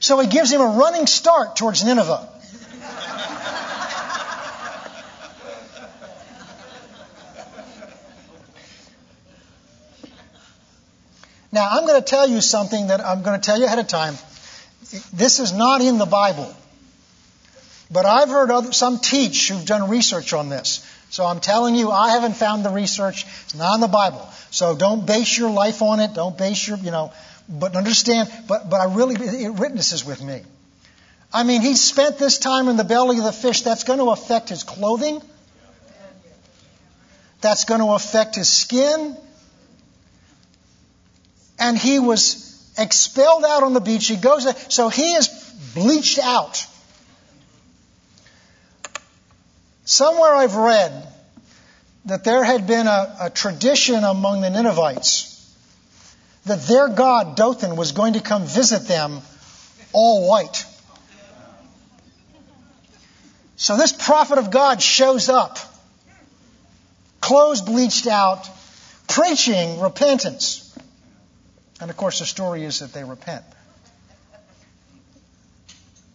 [0.00, 2.28] So he gives him a running start towards Nineveh.
[11.50, 13.88] Now, I'm going to tell you something that I'm going to tell you ahead of
[13.88, 14.14] time.
[15.12, 16.54] This is not in the Bible.
[17.90, 20.86] But I've heard other, some teach who've done research on this.
[21.10, 23.24] So I'm telling you, I haven't found the research.
[23.44, 24.28] It's not in the Bible.
[24.50, 26.14] So don't base your life on it.
[26.14, 27.12] Don't base your, you know,
[27.48, 30.42] but understand, but, but I really, it witnesses with me.
[31.32, 33.62] I mean, he spent this time in the belly of the fish.
[33.62, 35.22] That's going to affect his clothing.
[37.40, 39.16] That's going to affect his skin.
[41.58, 42.47] And he was
[42.78, 44.06] expelled out on the beach.
[44.06, 45.28] He goes, so he is
[45.74, 46.66] bleached out.
[49.84, 51.08] Somewhere I've read
[52.04, 55.34] that there had been a, a tradition among the Ninevites
[56.46, 59.20] that their god Dothan was going to come visit them
[59.92, 60.64] all white.
[63.56, 65.58] So this prophet of God shows up,
[67.20, 68.48] clothes bleached out,
[69.08, 70.67] preaching repentance.
[71.80, 73.44] And of course, the story is that they repent.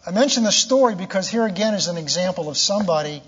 [0.05, 3.23] I mention the story because here again is an example of somebody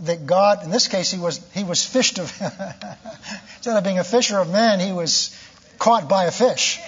[0.00, 2.32] that God, in this case, he was, he was fished of,
[3.56, 5.36] instead of being a fisher of men, he was
[5.78, 6.80] caught by a fish.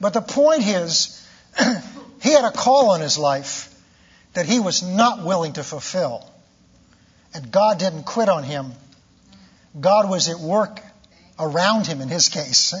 [0.00, 1.24] But the point is,
[2.22, 3.72] he had a call on his life
[4.32, 6.28] that he was not willing to fulfill.
[7.34, 8.72] And God didn't quit on him.
[9.78, 10.80] God was at work
[11.42, 12.74] around him in his case,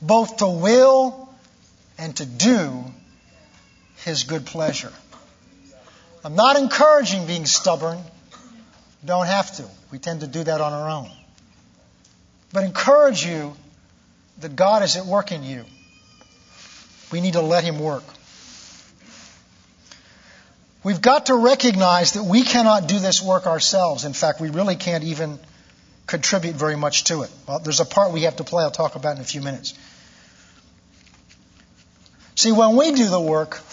[0.00, 1.28] both to will
[1.98, 2.84] and to do
[4.04, 4.92] his good pleasure.
[6.24, 7.98] I'm not encouraging being stubborn.
[9.04, 9.64] Don't have to.
[9.90, 11.10] We tend to do that on our own.
[12.52, 13.54] But encourage you
[14.40, 15.64] that God is at work in you.
[17.12, 18.04] We need to let Him work.
[20.82, 24.04] We've got to recognize that we cannot do this work ourselves.
[24.04, 25.38] In fact, we really can't even
[26.10, 27.30] contribute very much to it.
[27.46, 29.74] Well, there's a part we have to play I'll talk about in a few minutes.
[32.34, 33.60] See, when we do the work,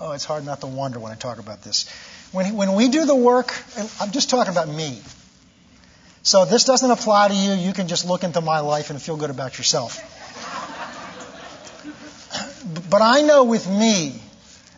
[0.00, 1.88] oh, it's hard not to wonder when I talk about this.
[2.30, 3.52] When, when we do the work,
[4.00, 5.00] I'm just talking about me.
[6.22, 7.52] So this doesn't apply to you.
[7.52, 9.98] You can just look into my life and feel good about yourself.
[12.88, 14.20] but I know with me,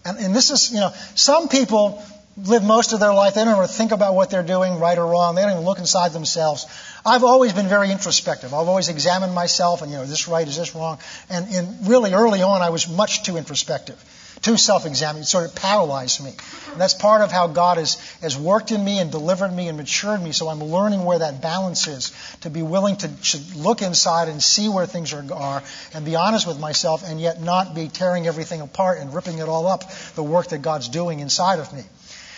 [0.05, 2.03] and, and this is, you know, some people
[2.37, 5.07] live most of their life, they don't even think about what they're doing, right or
[5.07, 5.35] wrong.
[5.35, 6.67] They don't even look inside themselves.
[7.05, 8.53] I've always been very introspective.
[8.53, 10.99] I've always examined myself and, you know, is this right, is this wrong?
[11.31, 13.97] And, and really early on, I was much too introspective,
[14.43, 15.23] too self-examining.
[15.23, 16.35] It sort of paralyzed me.
[16.73, 19.79] And that's part of how God has, has worked in me and delivered me and
[19.79, 20.33] matured me.
[20.33, 24.43] So I'm learning where that balance is, to be willing to, to look inside and
[24.43, 25.63] see where things are, are
[25.95, 29.49] and be honest with myself and yet not be tearing everything apart and ripping it
[29.49, 29.85] all up,
[30.17, 31.83] the work that God's doing inside of me.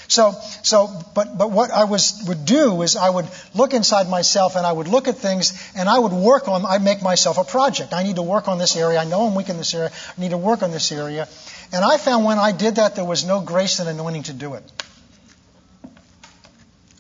[0.09, 4.57] So, so, but, but what I was, would do is I would look inside myself
[4.57, 7.44] and I would look at things and I would work on, I'd make myself a
[7.44, 7.92] project.
[7.92, 8.99] I need to work on this area.
[8.99, 9.90] I know I'm weak in this area.
[10.16, 11.29] I need to work on this area.
[11.73, 14.55] And I found when I did that, there was no grace and anointing to do
[14.55, 14.64] it.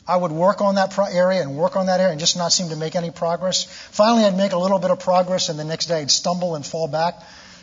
[0.06, 2.68] I would work on that area and work on that area and just not seem
[2.68, 3.64] to make any progress.
[3.64, 6.64] Finally, I'd make a little bit of progress, and the next day I'd stumble and
[6.64, 7.14] fall back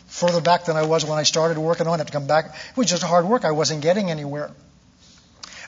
[0.06, 2.06] further back than I was when I started working on it.
[2.06, 2.46] To come back.
[2.70, 3.44] It was just hard work.
[3.44, 4.50] I wasn't getting anywhere.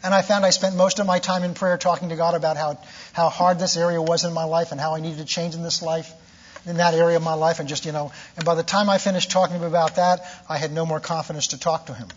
[0.02, 2.56] And I found I spent most of my time in prayer talking to God about
[2.56, 2.78] how,
[3.12, 5.62] how hard this area was in my life and how I needed to change in
[5.62, 6.12] this life,
[6.66, 7.58] in that area of my life.
[7.58, 10.20] And just, you know, and by the time I finished talking to him about that,
[10.48, 12.08] I had no more confidence to talk to him.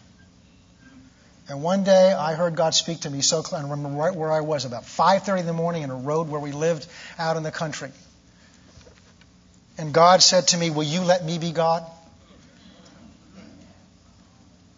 [1.50, 3.60] And one day I heard God speak to me so clear.
[3.60, 6.40] I remember right where I was, about 5:30 in the morning in a road where
[6.40, 7.92] we lived out in the country.
[9.78, 11.84] And God said to me, "Will you let me be God?"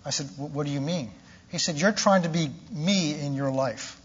[0.05, 1.11] I said, "What do you mean?"
[1.53, 4.01] He said, You're trying to be me in your life.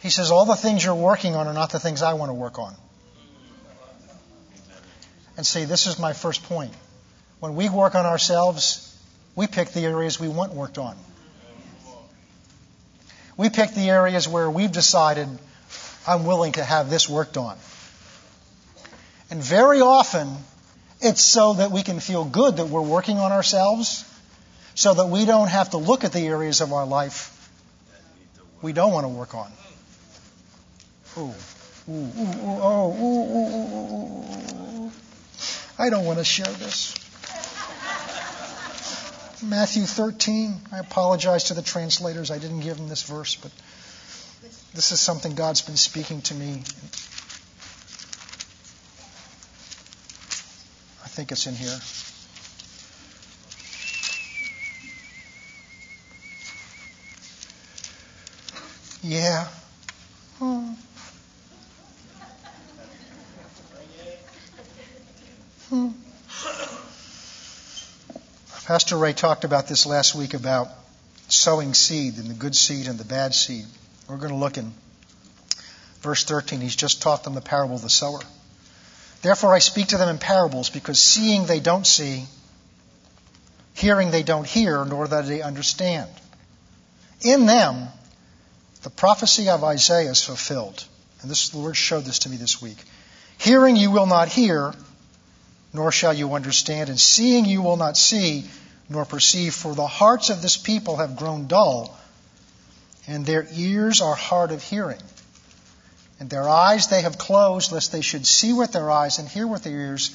[0.00, 2.34] He says, All the things you're working on are not the things I want to
[2.34, 2.74] work on.
[5.38, 6.74] And see, this is my first point.
[7.38, 8.94] When we work on ourselves,
[9.34, 10.94] we pick the areas we want worked on.
[13.38, 15.28] We pick the areas where we've decided,
[16.06, 17.56] I'm willing to have this worked on.
[19.30, 20.28] And very often,
[21.00, 24.04] it's so that we can feel good that we're working on ourselves
[24.80, 27.36] so that we don't have to look at the areas of our life
[28.62, 29.52] we don't want to work on.
[31.18, 31.34] Ooh,
[31.90, 34.90] ooh, ooh, oh.
[35.78, 36.94] I don't want to share this.
[39.42, 40.54] Matthew 13.
[40.72, 42.30] I apologize to the translators.
[42.30, 43.52] I didn't give them this verse, but
[44.74, 46.62] this is something God's been speaking to me.
[51.04, 51.78] I think it's in here.
[59.02, 59.48] Yeah.
[60.38, 60.72] Hmm.
[65.70, 65.88] Hmm.
[68.66, 70.68] Pastor Ray talked about this last week about
[71.28, 73.64] sowing seed and the good seed and the bad seed.
[74.08, 74.72] We're going to look in
[76.02, 76.60] verse 13.
[76.60, 78.20] He's just taught them the parable of the sower.
[79.22, 82.24] Therefore, I speak to them in parables because seeing they don't see,
[83.74, 86.10] hearing they don't hear, nor that they understand.
[87.22, 87.88] In them,
[88.82, 90.84] the prophecy of Isaiah is fulfilled.
[91.22, 92.78] And this, the Lord showed this to me this week.
[93.38, 94.74] Hearing you will not hear,
[95.72, 98.44] nor shall you understand, and seeing you will not see,
[98.88, 101.96] nor perceive, for the hearts of this people have grown dull,
[103.06, 105.00] and their ears are hard of hearing.
[106.18, 109.46] And their eyes they have closed, lest they should see with their eyes and hear
[109.46, 110.14] with their ears,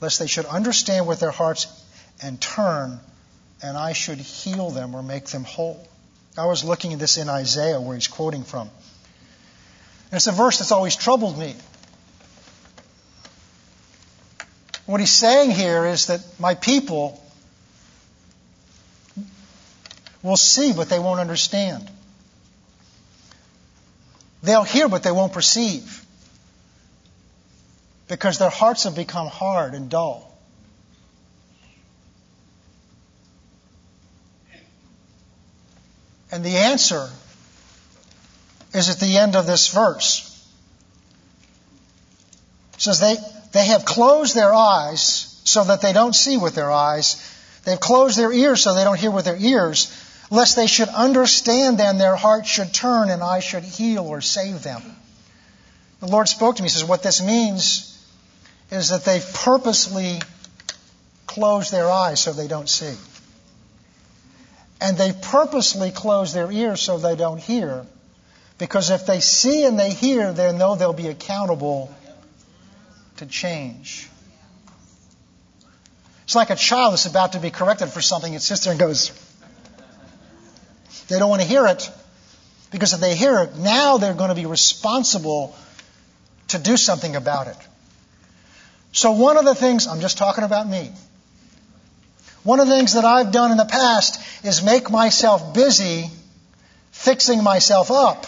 [0.00, 1.66] lest they should understand with their hearts
[2.22, 3.00] and turn,
[3.62, 5.86] and I should heal them or make them whole.
[6.36, 8.68] I was looking at this in Isaiah where he's quoting from.
[8.68, 11.54] And it's a verse that's always troubled me.
[14.86, 17.22] What he's saying here is that my people
[20.22, 21.88] will see, but they won't understand.
[24.42, 26.04] They'll hear, but they won't perceive.
[28.08, 30.31] Because their hearts have become hard and dull.
[36.32, 37.10] And the answer
[38.72, 40.28] is at the end of this verse.
[42.74, 43.16] It says they,
[43.52, 47.22] they have closed their eyes so that they don't see with their eyes.
[47.64, 49.94] They've closed their ears so they don't hear with their ears,
[50.30, 54.62] lest they should understand then their heart should turn and I should heal or save
[54.62, 54.82] them.
[56.00, 56.68] The Lord spoke to me.
[56.68, 57.88] He says, What this means
[58.70, 60.20] is that they've purposely
[61.26, 62.96] closed their eyes so they don't see.
[64.82, 67.86] And they purposely close their ears so they don't hear.
[68.58, 71.94] Because if they see and they hear, they know they'll be accountable
[73.18, 74.08] to change.
[76.24, 78.34] It's like a child that's about to be corrected for something.
[78.34, 79.12] It sits there and goes,
[81.08, 81.88] they don't want to hear it.
[82.72, 85.54] Because if they hear it, now they're going to be responsible
[86.48, 87.56] to do something about it.
[88.92, 90.90] So, one of the things, I'm just talking about me.
[92.44, 96.10] One of the things that I've done in the past is make myself busy
[96.90, 98.26] fixing myself up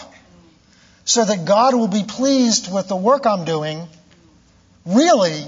[1.05, 3.87] so that God will be pleased with the work I'm doing,
[4.85, 5.43] really,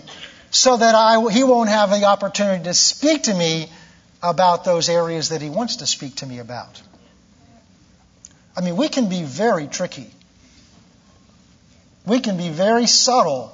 [0.52, 3.70] so that I, He won't have the opportunity to speak to me
[4.22, 6.82] about those areas that He wants to speak to me about.
[8.56, 10.10] I mean, we can be very tricky.
[12.06, 13.52] We can be very subtle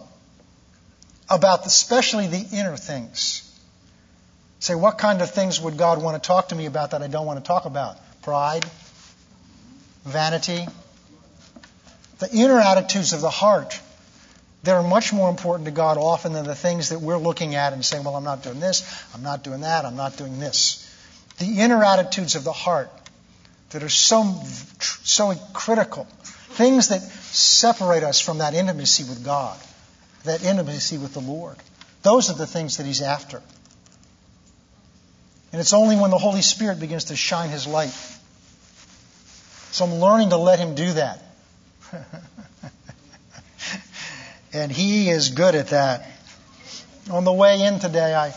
[1.29, 3.42] about the, especially the inner things.
[4.63, 7.07] Say, what kind of things would God want to talk to me about that I
[7.07, 7.97] don't want to talk about?
[8.21, 8.63] Pride,
[10.05, 10.65] vanity,
[12.19, 13.77] the inner attitudes of the heart.
[14.63, 17.83] They're much more important to God often than the things that we're looking at and
[17.83, 20.89] saying, well, I'm not doing this, I'm not doing that, I'm not doing this.
[21.39, 22.89] The inner attitudes of the heart
[23.71, 24.23] that are so,
[24.79, 26.05] so critical.
[26.05, 29.59] Things that separate us from that intimacy with God,
[30.23, 31.57] that intimacy with the Lord.
[32.01, 33.41] Those are the things that He's after.
[35.53, 37.95] And it's only when the Holy Spirit begins to shine His light.
[39.71, 41.23] So I'm learning to let Him do that.
[44.53, 46.09] and He is good at that.
[47.11, 48.33] On the way in today, I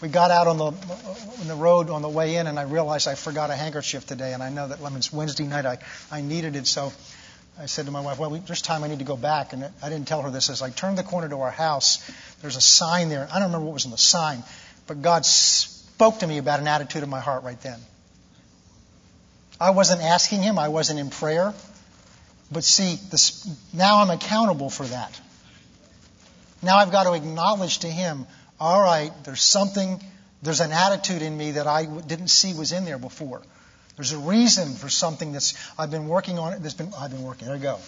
[0.00, 3.08] we got out on the on the road on the way in, and I realized
[3.08, 4.32] I forgot a handkerchief today.
[4.32, 5.66] And I know that when it's Wednesday night.
[5.66, 5.78] I
[6.10, 6.92] I needed it, so
[7.58, 8.84] I said to my wife, "Well, we, there's time.
[8.84, 10.48] I need to go back." And I didn't tell her this.
[10.48, 12.10] As I turned the corner to our house,
[12.40, 13.28] there's a sign there.
[13.30, 14.42] I don't remember what was on the sign,
[14.86, 15.26] but God
[15.94, 17.78] spoke to me about an attitude of my heart right then.
[19.60, 21.54] I wasn't asking Him, I wasn't in prayer.
[22.50, 25.20] But see, this, now I'm accountable for that.
[26.62, 28.26] Now I've got to acknowledge to Him,
[28.58, 30.02] all right, there's something,
[30.42, 33.42] there's an attitude in me that I didn't see was in there before.
[33.96, 36.62] There's a reason for something that's I've been working on it.
[36.62, 37.46] That's been I've been working.
[37.46, 37.78] There you go.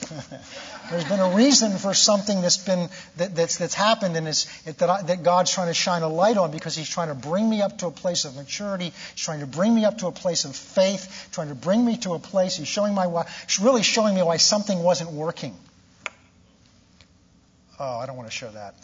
[0.91, 4.79] There's been a reason for something that's been that, that's that's happened, and it's it,
[4.79, 7.51] that I, that God's trying to shine a light on because He's trying to bring
[7.51, 8.93] me up to a place of maturity.
[9.15, 11.29] He's trying to bring me up to a place of faith.
[11.33, 12.57] Trying to bring me to a place.
[12.57, 13.27] He's showing my why.
[13.61, 15.57] Really showing me why something wasn't working.
[17.81, 18.75] Oh, I don't want to show that.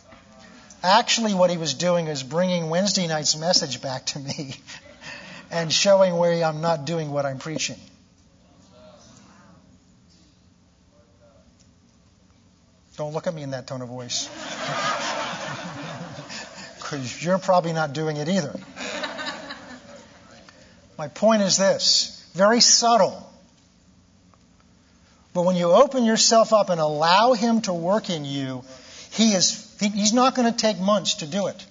[0.83, 4.57] Actually, what he was doing is bringing Wednesday night's message back to me
[5.53, 7.79] and showing where I'm not doing what I'm preaching.
[12.97, 14.29] Don't look at me in that tone of voice.
[16.77, 18.55] Because you're probably not doing it either.
[20.99, 23.27] My point is this very subtle.
[25.33, 28.63] But when you open yourself up and allow Him to work in you,
[29.11, 31.65] He is, He's not going to take months to do it.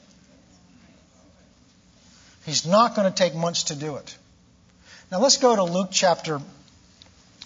[2.45, 4.17] He's not going to take months to do it.
[5.11, 6.39] Now let's go to Luke chapter.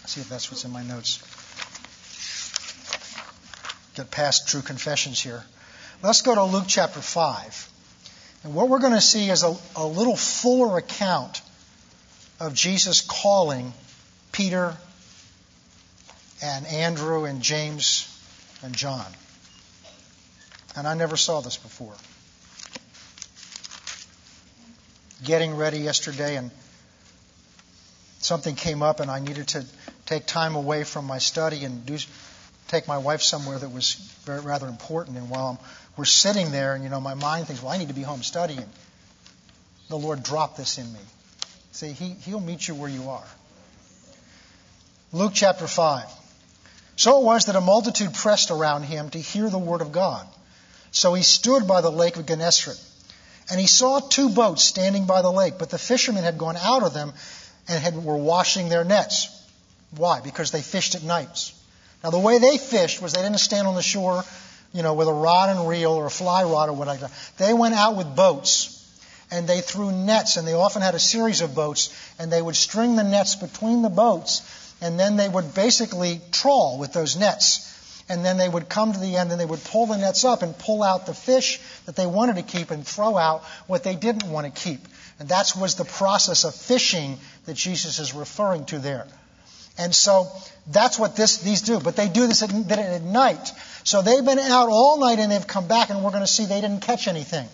[0.05, 1.19] see if that's what's in my notes.
[3.95, 5.43] Get past true confessions here.
[6.03, 7.69] Let's go to Luke chapter 5.
[8.43, 11.41] And what we're going to see is a, a little fuller account
[12.39, 13.73] of Jesus calling
[14.31, 14.75] Peter
[16.43, 18.11] and Andrew and James
[18.63, 19.05] and John.
[20.75, 21.93] And I never saw this before.
[25.23, 26.51] Getting ready yesterday and
[28.19, 29.65] something came up and I needed to
[30.05, 31.97] take time away from my study and do
[32.67, 33.93] take my wife somewhere that was
[34.25, 35.17] very, rather important.
[35.17, 35.59] And while
[35.97, 38.23] we're sitting there, and you know, my mind thinks, well, I need to be home
[38.23, 38.65] studying.
[39.89, 40.99] The Lord dropped this in me.
[41.71, 43.27] See, he, He'll meet you where you are.
[45.11, 46.05] Luke chapter 5.
[46.97, 50.25] So it was that a multitude pressed around him to hear the word of God.
[50.91, 52.79] So he stood by the lake of Gennesaret
[53.49, 56.83] and he saw two boats standing by the lake, but the fishermen had gone out
[56.83, 57.13] of them
[57.67, 59.29] and had, were washing their nets.
[59.95, 60.19] Why?
[60.21, 61.53] Because they fished at nights.
[62.03, 64.23] Now, the way they fished was they didn't stand on the shore,
[64.73, 67.09] you know, with a rod and reel or a fly rod or whatever.
[67.37, 68.71] They went out with boats
[69.31, 71.89] and they threw nets, and they often had a series of boats,
[72.19, 76.77] and they would string the nets between the boats, and then they would basically trawl
[76.77, 77.64] with those nets.
[78.07, 80.43] And then they would come to the end and they would pull the nets up
[80.43, 83.95] and pull out the fish that they wanted to keep and throw out what they
[83.95, 84.79] didn't want to keep.
[85.19, 89.07] And that was the process of fishing that Jesus is referring to there.
[89.77, 90.27] And so
[90.67, 91.79] that's what this, these do.
[91.79, 93.51] But they do this at, at night.
[93.83, 96.45] So they've been out all night and they've come back and we're going to see
[96.45, 97.47] they didn't catch anything.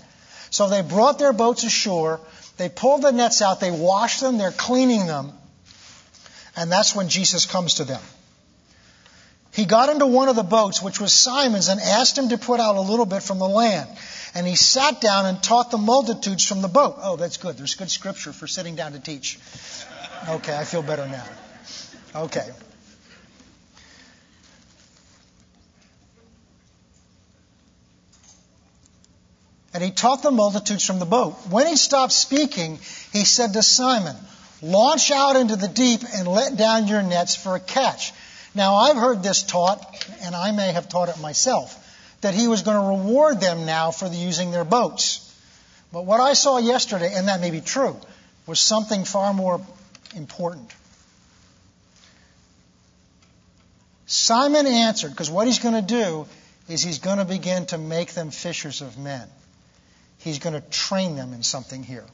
[0.49, 2.19] So they brought their boats ashore.
[2.57, 3.59] They pulled the nets out.
[3.59, 4.37] They washed them.
[4.37, 5.31] They're cleaning them.
[6.55, 8.01] And that's when Jesus comes to them.
[9.53, 12.59] He got into one of the boats, which was Simon's, and asked him to put
[12.59, 13.89] out a little bit from the land.
[14.33, 16.95] And he sat down and taught the multitudes from the boat.
[17.01, 17.57] Oh, that's good.
[17.57, 19.39] There's good scripture for sitting down to teach.
[20.29, 21.25] Okay, I feel better now.
[22.15, 22.47] Okay.
[29.73, 31.33] And he taught the multitudes from the boat.
[31.49, 32.79] When he stopped speaking,
[33.11, 34.15] he said to Simon,
[34.61, 38.13] Launch out into the deep and let down your nets for a catch.
[38.53, 41.77] Now, I've heard this taught, and I may have taught it myself,
[42.21, 45.27] that he was going to reward them now for the using their boats.
[45.93, 47.95] But what I saw yesterday, and that may be true,
[48.45, 49.61] was something far more
[50.15, 50.73] important.
[54.05, 56.27] Simon answered, because what he's going to do
[56.67, 59.27] is he's going to begin to make them fishers of men.
[60.19, 62.05] He's going to train them in something here.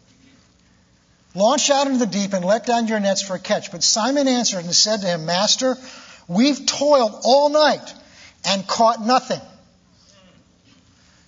[1.35, 3.71] Launch out into the deep and let down your nets for a catch.
[3.71, 5.75] But Simon answered and said to him, Master,
[6.28, 7.93] we've toiled all night
[8.45, 9.41] and caught nothing.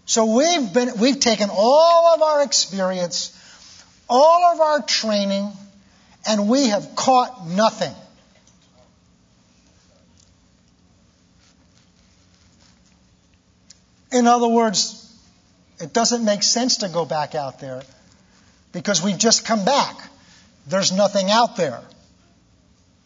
[0.05, 3.35] So we've been, we've taken all of our experience,
[4.09, 5.51] all of our training,
[6.27, 7.93] and we have caught nothing.
[14.11, 15.05] In other words,
[15.79, 17.83] it doesn't make sense to go back out there
[18.71, 19.95] because we've just come back.
[20.67, 21.81] There's nothing out there.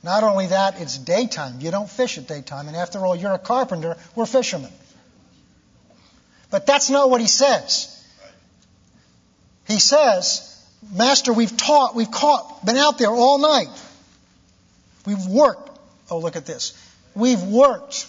[0.04, 1.62] Not only that, it's daytime.
[1.62, 2.68] You don't fish at daytime.
[2.68, 3.98] And after all, you're a carpenter.
[4.16, 4.72] We're fishermen.
[6.52, 7.90] But that's not what he says.
[9.68, 10.50] He says,
[10.94, 13.70] Master, we've taught, we've caught, been out there all night.
[15.06, 15.70] We've worked.
[16.12, 16.74] Oh, look at this.
[17.16, 18.08] We've worked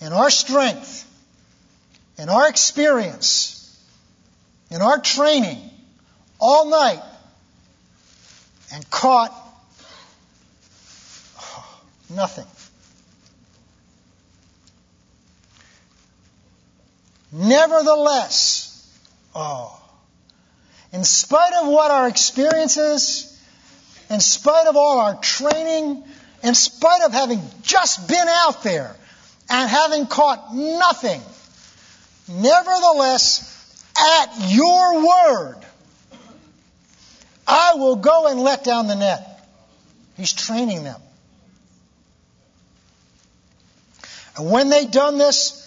[0.00, 1.08] in our strength
[2.18, 3.58] in our experience,
[4.70, 5.58] in our training,
[6.38, 7.02] all night,
[8.72, 9.32] and caught
[12.14, 12.46] nothing.
[17.32, 18.68] Nevertheless,
[19.34, 19.78] oh,
[20.92, 23.28] in spite of what our experience is,
[24.10, 26.04] in spite of all our training,
[26.42, 28.94] in spite of having just been out there
[29.48, 31.22] and having caught nothing,
[32.28, 33.48] Nevertheless,
[33.96, 35.56] at your word,
[37.46, 39.48] I will go and let down the net.
[40.16, 41.00] He's training them.
[44.36, 45.58] And when they'd done this,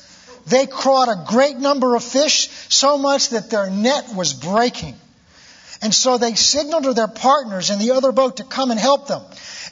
[0.48, 4.96] they caught a great number of fish, so much that their net was breaking.
[5.82, 9.08] And so they signaled to their partners in the other boat to come and help
[9.08, 9.22] them.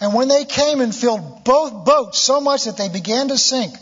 [0.02, 3.76] And when they came and filled both boats so much that they began to sink,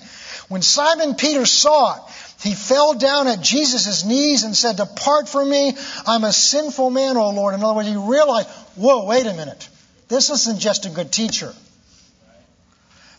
[0.49, 2.01] when Simon Peter saw it,
[2.43, 5.73] he fell down at Jesus' knees and said, Depart from me.
[6.07, 7.53] I'm a sinful man, O Lord.
[7.53, 9.69] In other words, he realized, whoa, wait a minute.
[10.07, 11.53] This isn't just a good teacher.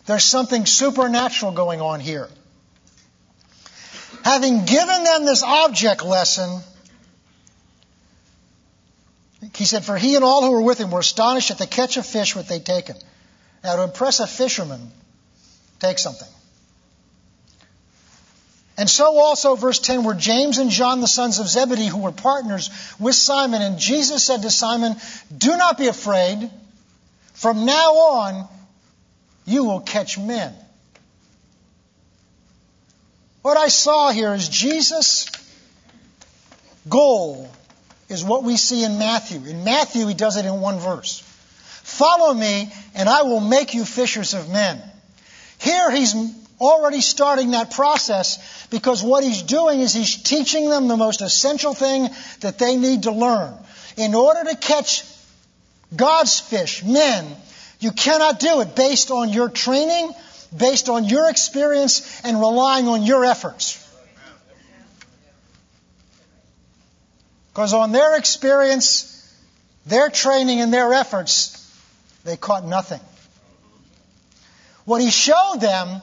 [0.05, 2.29] There's something supernatural going on here.
[4.23, 6.61] Having given them this object lesson,
[9.55, 11.97] he said, For he and all who were with him were astonished at the catch
[11.97, 12.95] of fish which they'd taken.
[13.63, 14.91] Now, to impress a fisherman,
[15.79, 16.27] take something.
[18.77, 22.11] And so also, verse 10, were James and John, the sons of Zebedee, who were
[22.11, 23.61] partners with Simon.
[23.61, 24.95] And Jesus said to Simon,
[25.35, 26.49] Do not be afraid.
[27.33, 28.49] From now on,
[29.45, 30.53] you will catch men.
[33.41, 35.29] What I saw here is Jesus'
[36.87, 37.49] goal
[38.09, 39.43] is what we see in Matthew.
[39.45, 41.19] In Matthew, he does it in one verse.
[41.83, 44.81] Follow me, and I will make you fishers of men.
[45.59, 46.15] Here, he's
[46.59, 51.73] already starting that process because what he's doing is he's teaching them the most essential
[51.73, 53.53] thing that they need to learn.
[53.97, 55.03] In order to catch
[55.95, 57.25] God's fish, men,
[57.83, 60.13] you cannot do it based on your training,
[60.55, 63.79] based on your experience, and relying on your efforts.
[67.51, 69.09] Because on their experience,
[69.85, 71.59] their training, and their efforts,
[72.23, 73.01] they caught nothing.
[74.85, 76.01] What he showed them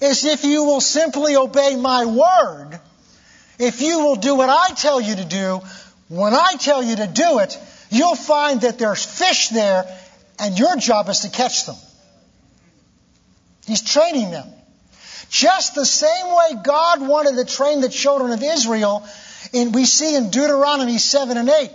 [0.00, 2.80] is if you will simply obey my word,
[3.58, 5.60] if you will do what I tell you to do,
[6.08, 7.56] when I tell you to do it,
[7.90, 9.86] you'll find that there's fish there
[10.40, 11.76] and your job is to catch them.
[13.66, 14.48] He's training them.
[15.28, 19.06] Just the same way God wanted to train the children of Israel,
[19.52, 21.70] in, we see in Deuteronomy 7 and 8.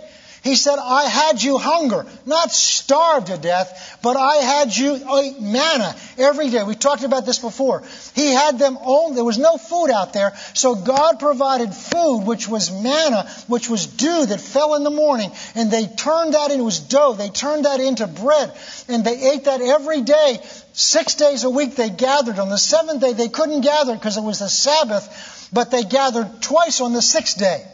[0.46, 5.40] He said, I had you hunger, not starved to death, but I had you eat
[5.40, 6.62] manna every day.
[6.62, 7.82] We talked about this before.
[8.14, 12.46] He had them own, there was no food out there, so God provided food, which
[12.46, 16.88] was manna, which was dew that fell in the morning, and they turned that into
[16.88, 17.14] dough.
[17.14, 18.52] They turned that into bread,
[18.86, 20.38] and they ate that every day.
[20.72, 22.38] Six days a week they gathered.
[22.38, 26.40] On the seventh day they couldn't gather because it was the Sabbath, but they gathered
[26.40, 27.66] twice on the sixth day.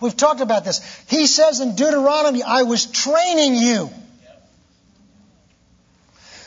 [0.00, 1.04] We've talked about this.
[1.08, 3.90] He says in Deuteronomy, I was training you.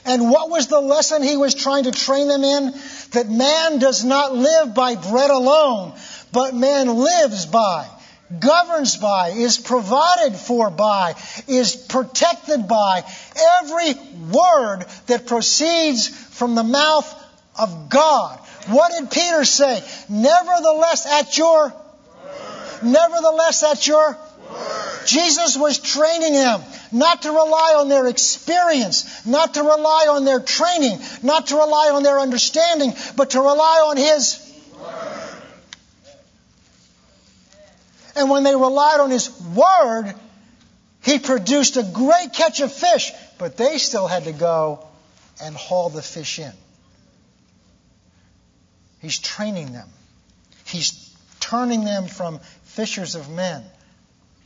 [0.05, 2.73] And what was the lesson he was trying to train them in?
[3.11, 5.93] That man does not live by bread alone,
[6.31, 7.87] but man lives by,
[8.39, 11.15] governs by, is provided for by,
[11.47, 13.03] is protected by
[13.61, 13.93] every
[14.31, 17.15] word that proceeds from the mouth
[17.57, 18.39] of God.
[18.67, 19.83] What did Peter say?
[20.07, 21.73] Nevertheless, at your
[22.83, 24.17] Nevertheless, that's your
[24.49, 25.05] Word.
[25.05, 26.61] Jesus was training them
[26.91, 31.91] not to rely on their experience, not to rely on their training, not to rely
[31.93, 34.39] on their understanding, but to rely on His
[34.81, 35.41] Word.
[38.15, 40.13] And when they relied on His Word,
[41.03, 44.85] He produced a great catch of fish, but they still had to go
[45.41, 46.51] and haul the fish in.
[49.01, 49.87] He's training them.
[50.65, 51.09] He's
[51.39, 52.39] turning them from
[52.79, 53.61] fishers of men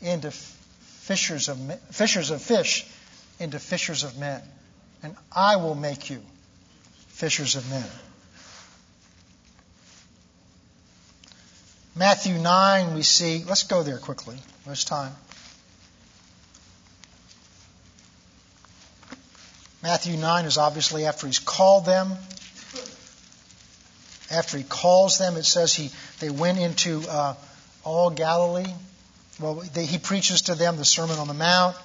[0.01, 2.83] into fishers of, fishers of fish
[3.39, 4.41] into fishers of men.
[5.03, 6.19] And I will make you
[7.09, 7.85] fishers of men.
[11.95, 14.37] Matthew 9, we see, let's go there quickly.
[14.65, 15.13] There's time.
[19.83, 22.09] Matthew 9 is obviously after he's called them.
[24.31, 27.35] After he calls them, it says he, they went into uh,
[27.83, 28.71] all Galilee.
[29.39, 31.75] Well, they, he preaches to them the Sermon on the Mount,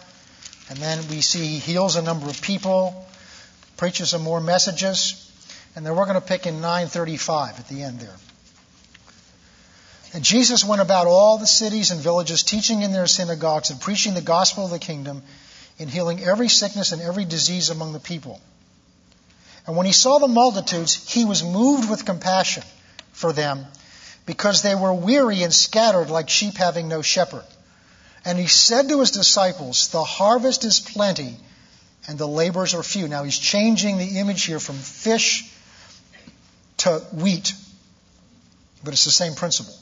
[0.69, 3.07] and then we see he heals a number of people,
[3.77, 5.25] preaches some more messages,
[5.75, 8.17] and then we're going to pick in 935 at the end there.
[10.15, 14.15] And Jesus went about all the cities and villages, teaching in their synagogues and preaching
[14.15, 15.23] the gospel of the kingdom,
[15.79, 18.41] and healing every sickness and every disease among the people.
[19.67, 22.63] And when he saw the multitudes, he was moved with compassion
[23.13, 23.67] for them
[24.29, 27.47] because they were weary and scattered like sheep having no shepherd.
[28.27, 31.35] And he said to his disciples, The harvest is plenty,
[32.07, 33.09] and the laborers are few.
[33.09, 35.51] Now he's changing the image here from fish
[36.79, 37.55] to wheat,
[38.85, 39.75] but it's the same principle.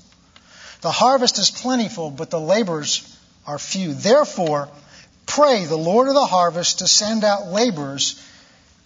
[0.81, 3.03] The harvest is plentiful, but the laborers
[3.49, 3.95] are few.
[3.95, 4.69] Therefore,
[5.27, 8.23] pray the Lord of the harvest to send out laborers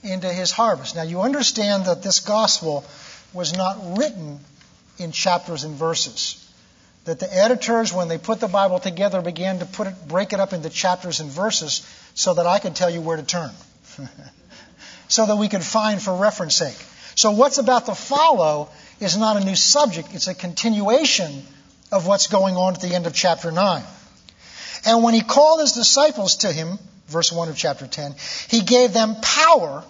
[0.03, 0.97] into his harvest.
[0.97, 2.87] Now you understand that this gospel
[3.35, 4.41] was not written
[5.01, 6.47] in chapters and verses.
[7.05, 10.41] That the editors, when they put the Bible together, began to put it, break it
[10.41, 13.51] up into chapters and verses so that I could tell you where to turn.
[15.09, 16.77] so that we could find for reference sake.
[17.17, 18.69] So what's about to follow
[19.01, 21.43] is not a new subject, it's a continuation
[21.91, 23.83] of what's going on at the end of chapter 9.
[24.87, 26.79] And when he called his disciples to him,
[27.09, 28.15] verse 1 of chapter 10,
[28.49, 29.85] he gave them power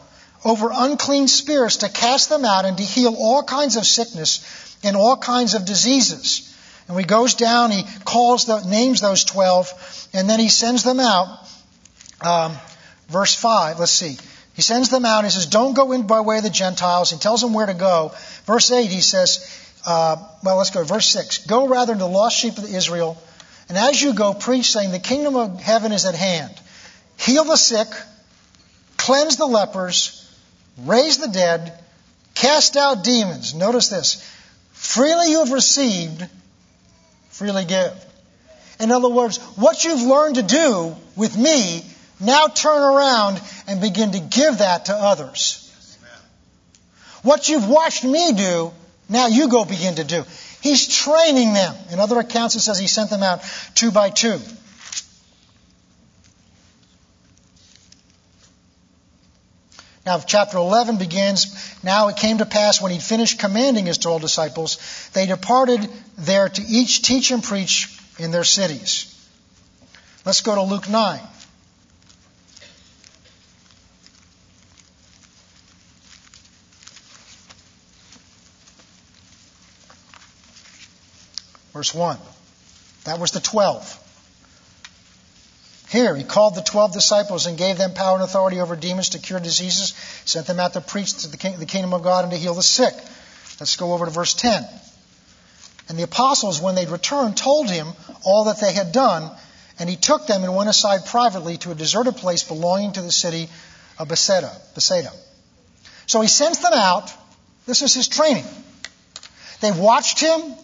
[0.45, 4.97] over unclean spirits to cast them out and to heal all kinds of sickness and
[4.97, 6.47] all kinds of diseases.
[6.89, 10.99] And he goes down, he calls the, names those 12, and then he sends them
[10.99, 11.49] out.
[12.21, 12.57] Um,
[13.09, 14.17] verse 5, let's see.
[14.55, 15.25] He sends them out.
[15.25, 17.11] He says, Don't go in by way of the Gentiles.
[17.11, 18.13] He tells them where to go.
[18.45, 19.39] Verse 8, he says,
[19.87, 20.85] uh, Well, let's go.
[20.85, 23.17] Verse 6 Go rather to the lost sheep of Israel,
[23.69, 26.53] and as you go, preach, saying, The kingdom of heaven is at hand.
[27.17, 27.89] Heal the sick,
[28.97, 30.29] cleanse the lepers,
[30.79, 31.73] raise the dead,
[32.35, 33.55] cast out demons.
[33.55, 34.40] Notice this
[34.91, 36.27] freely you have received,
[37.29, 37.93] freely give.
[38.81, 41.85] In other words, what you've learned to do with me,
[42.19, 45.67] now turn around and begin to give that to others.
[47.23, 48.73] What you've watched me do,
[49.09, 50.25] now you go begin to do.
[50.61, 51.75] He's training them.
[51.93, 53.43] In other accounts, it says he sent them out
[53.75, 54.39] two by two.
[60.11, 61.55] Now, chapter 11 begins
[61.85, 64.79] Now it came to pass when he'd finished commanding his 12 disciples,
[65.13, 65.89] they departed
[66.19, 69.07] there to each teach and preach in their cities.
[70.27, 71.21] Let's go to Luke 9.
[81.73, 82.19] Verse 1.
[83.05, 84.10] That was the 12.
[85.91, 89.19] Here, he called the twelve disciples and gave them power and authority over demons to
[89.19, 89.93] cure diseases,
[90.25, 92.95] sent them out to preach to the kingdom of God and to heal the sick.
[93.59, 94.65] Let's go over to verse 10.
[95.89, 97.89] And the apostles, when they'd returned, told him
[98.23, 99.33] all that they had done,
[99.81, 103.11] and he took them and went aside privately to a deserted place belonging to the
[103.11, 103.49] city
[103.99, 104.53] of Bethsaida.
[104.77, 105.11] Bethsaida.
[106.07, 107.13] So he sends them out.
[107.67, 108.45] This is his training.
[109.61, 110.55] They've watched him.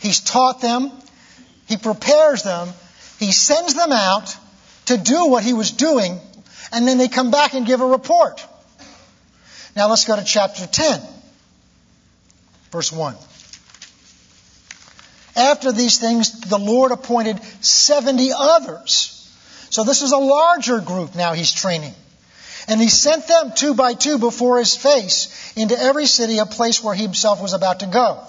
[0.00, 0.92] He's taught them.
[1.66, 2.68] He prepares them.
[3.18, 4.36] He sends them out
[4.86, 6.20] to do what he was doing,
[6.72, 8.44] and then they come back and give a report.
[9.76, 11.00] Now let's go to chapter 10,
[12.70, 13.14] verse 1.
[15.36, 19.12] After these things, the Lord appointed 70 others.
[19.68, 21.92] So this is a larger group now he's training.
[22.68, 26.82] And he sent them two by two before his face into every city, a place
[26.82, 28.22] where he himself was about to go.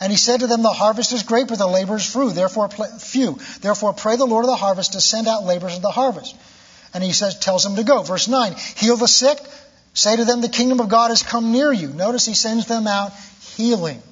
[0.00, 2.30] And he said to them, The harvest is great, but the laborers few.
[2.30, 3.38] Therefore, few.
[3.60, 6.36] Therefore, pray the Lord of the harvest to send out laborers of the harvest.
[6.92, 8.02] And he says, tells them to go.
[8.02, 9.38] Verse 9, heal the sick.
[9.94, 11.88] Say to them, the kingdom of God has come near you.
[11.88, 13.12] Notice he sends them out
[13.56, 14.02] healing.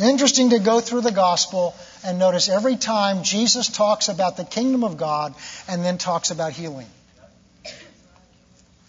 [0.00, 1.74] Interesting to go through the gospel
[2.04, 5.34] and notice every time Jesus talks about the kingdom of God
[5.68, 6.86] and then talks about healing.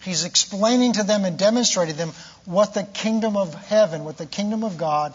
[0.02, 2.14] He's explaining to them and demonstrating to them
[2.46, 5.14] what the kingdom of heaven, what the kingdom of God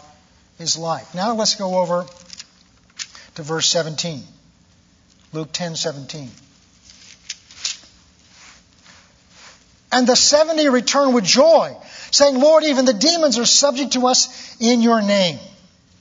[0.59, 1.13] is like.
[1.13, 2.05] Now let's go over
[3.35, 4.23] to verse 17.
[5.33, 6.29] Luke 10 17.
[9.91, 11.75] And the 70 returned with joy,
[12.11, 15.39] saying, Lord, even the demons are subject to us in your name.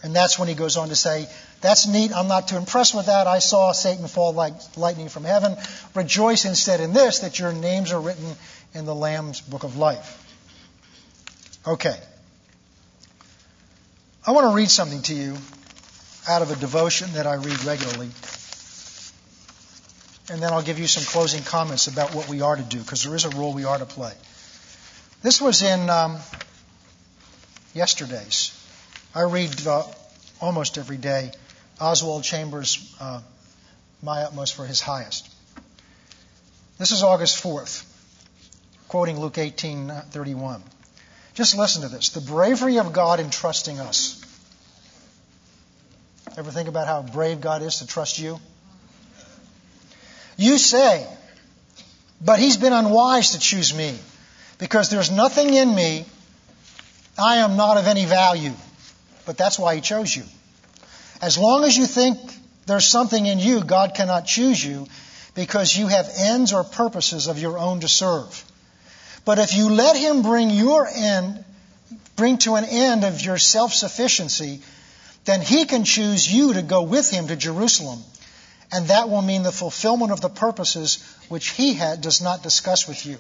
[0.03, 1.29] And that's when he goes on to say,
[1.61, 2.13] That's neat.
[2.13, 3.27] I'm not too impressed with that.
[3.27, 5.57] I saw Satan fall like lightning from heaven.
[5.95, 8.35] Rejoice instead in this, that your names are written
[8.75, 10.21] in the Lamb's book of life.
[11.67, 11.97] Okay.
[14.27, 15.37] I want to read something to you
[16.27, 18.09] out of a devotion that I read regularly.
[20.31, 23.05] And then I'll give you some closing comments about what we are to do, because
[23.05, 24.15] there is a role we are to play.
[25.23, 26.17] This was in um,
[27.75, 28.59] yesterday's.
[29.15, 29.83] I read uh,
[30.41, 31.31] almost every day
[31.79, 33.21] Oswald Chambers' uh,
[34.03, 35.29] My Utmost for His Highest.
[36.79, 37.85] This is August 4th,
[38.89, 40.63] quoting Luke 18:31.
[41.35, 44.21] Just listen to this the bravery of God in trusting us.
[46.37, 48.41] Ever think about how brave God is to trust you?
[50.37, 51.07] You say,
[52.21, 53.97] but he's been unwise to choose me
[54.59, 56.07] because there's nothing in me.
[57.17, 58.53] I am not of any value.
[59.27, 60.25] But that's why he chose you.
[61.23, 62.19] As long as you think
[62.67, 64.87] there's something in you, God cannot choose you
[65.35, 68.45] because you have ends or purposes of your own to serve.
[69.25, 71.45] But if you let Him bring your end,
[72.17, 74.61] bring to an end of your self sufficiency,
[75.25, 78.01] then He can choose you to go with Him to Jerusalem.
[78.73, 82.89] And that will mean the fulfillment of the purposes which He had, does not discuss
[82.89, 83.19] with you.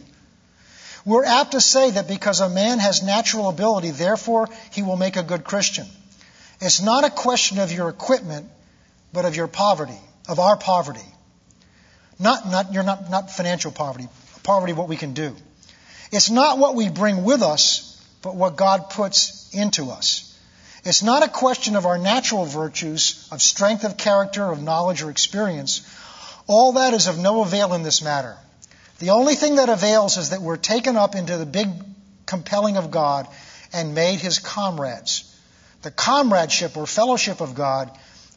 [1.04, 5.16] We're apt to say that because a man has natural ability, therefore he will make
[5.16, 5.86] a good Christian.
[6.60, 8.48] It's not a question of your equipment,
[9.12, 9.98] but of your poverty,
[10.28, 11.04] of our poverty.
[12.18, 14.08] Not, not, you're not, not financial poverty,
[14.44, 15.36] poverty what we can do.
[16.14, 20.32] It's not what we bring with us, but what God puts into us.
[20.84, 25.10] It's not a question of our natural virtues, of strength of character, of knowledge or
[25.10, 25.82] experience.
[26.46, 28.36] All that is of no avail in this matter.
[29.00, 31.68] The only thing that avails is that we're taken up into the big
[32.26, 33.26] compelling of God
[33.72, 35.36] and made his comrades.
[35.82, 37.90] The comradeship or fellowship of God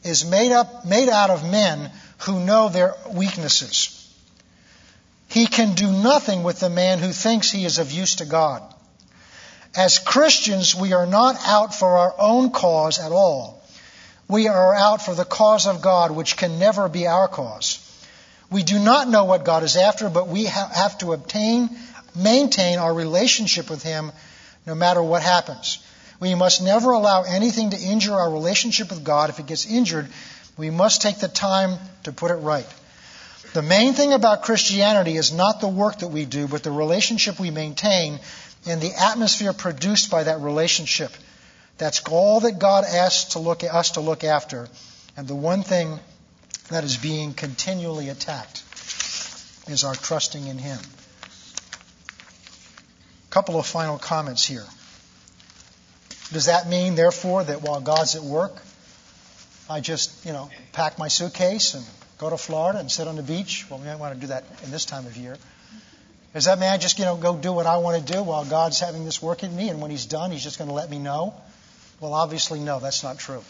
[0.03, 1.91] is made up made out of men
[2.25, 3.96] who know their weaknesses.
[5.27, 8.63] He can do nothing with the man who thinks he is of use to God.
[9.75, 13.61] As Christians, we are not out for our own cause at all.
[14.27, 17.83] We are out for the cause of God, which can never be our cause.
[18.49, 21.69] We do not know what God is after, but we have to obtain,
[22.15, 24.11] maintain our relationship with Him
[24.65, 25.79] no matter what happens.
[26.19, 29.29] We must never allow anything to injure our relationship with God.
[29.29, 30.07] If it gets injured,
[30.57, 32.67] we must take the time to put it right.
[33.53, 37.39] The main thing about Christianity is not the work that we do, but the relationship
[37.39, 38.19] we maintain
[38.67, 41.11] and the atmosphere produced by that relationship.
[41.77, 44.67] That's all that God asks to look, us to look after.
[45.15, 45.99] And the one thing
[46.69, 48.63] that is being continually attacked
[49.67, 50.79] is our trusting in Him.
[53.25, 54.65] A couple of final comments here.
[56.31, 58.61] Does that mean, therefore, that while God's at work,
[59.69, 61.85] I just, you know, pack my suitcase and
[62.17, 63.65] go to Florida and sit on the beach.
[63.69, 65.37] Well, we might want to do that in this time of year.
[66.33, 68.79] Is that man just, you know, go do what I want to do while God's
[68.79, 70.99] having this work in me, and when He's done, He's just going to let me
[70.99, 71.33] know?
[71.99, 73.43] Well, obviously, no, that's not true.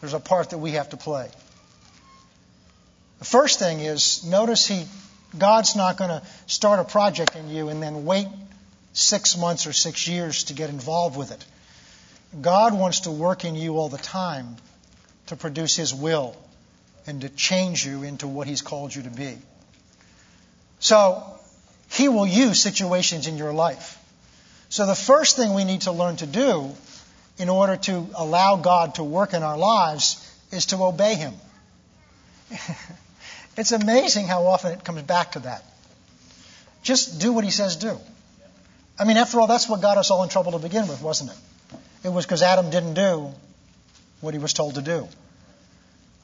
[0.00, 1.28] There's a part that we have to play.
[3.18, 4.84] The first thing is notice he
[5.36, 8.28] God's not going to start a project in you and then wait
[8.92, 11.44] six months or six years to get involved with it.
[12.40, 14.56] God wants to work in you all the time
[15.26, 16.36] to produce His will
[17.08, 19.36] and to change you into what He's called you to be.
[20.78, 21.22] So,
[21.90, 23.98] He will use situations in your life.
[24.68, 26.70] So, the first thing we need to learn to do
[27.38, 31.34] in order to allow God to work in our lives is to obey Him.
[33.56, 35.64] it's amazing how often it comes back to that.
[36.82, 37.98] Just do what He says do.
[38.98, 41.30] I mean, after all, that's what got us all in trouble to begin with, wasn't
[41.30, 41.36] it?
[42.04, 43.32] It was because Adam didn't do
[44.20, 45.08] what he was told to do.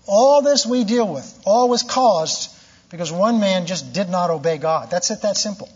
[0.07, 2.51] All this we deal with, all was caused
[2.91, 4.91] because one man just did not obey God.
[4.91, 5.69] That's it, that simple.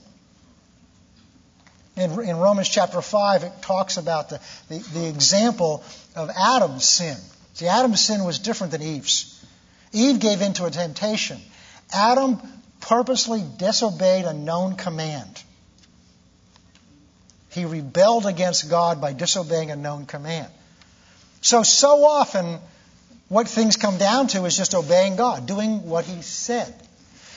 [1.97, 5.83] In, in Romans chapter 5, it talks about the, the, the example
[6.15, 7.17] of Adam's sin.
[7.55, 9.45] See, Adam's sin was different than Eve's.
[9.93, 11.41] Eve gave in to a temptation.
[11.93, 12.41] Adam
[12.81, 15.43] purposely disobeyed a known command.
[17.51, 20.53] He rebelled against God by disobeying a known command.
[21.41, 22.61] So, so often,
[23.29, 26.75] what things come down to is just obeying God, doing what He said.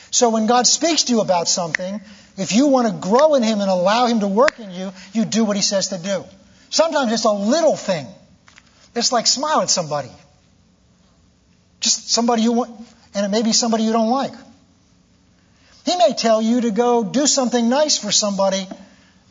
[0.09, 2.01] So when God speaks to you about something,
[2.37, 5.25] if you want to grow in Him and allow Him to work in you, you
[5.25, 6.23] do what He says to do.
[6.69, 8.07] Sometimes it's a little thing.
[8.95, 10.11] It's like smile at somebody.
[11.79, 12.71] Just somebody you want,
[13.13, 14.33] and it may be somebody you don't like.
[15.85, 18.67] He may tell you to go do something nice for somebody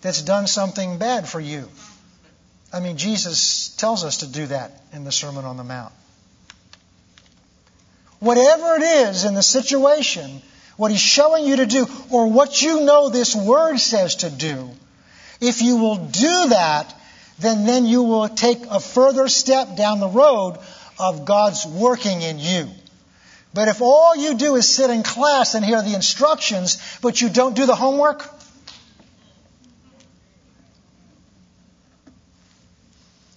[0.02, 1.68] that's done something bad for you.
[2.72, 5.92] I mean, Jesus tells us to do that in the Sermon on the Mount.
[8.20, 10.42] Whatever it is in the situation,
[10.76, 14.70] what He's showing you to do, or what you know this Word says to do,
[15.40, 16.94] if you will do that,
[17.38, 20.58] then, then you will take a further step down the road
[20.98, 22.68] of God's working in you.
[23.52, 27.30] But if all you do is sit in class and hear the instructions, but you
[27.30, 28.24] don't do the homework,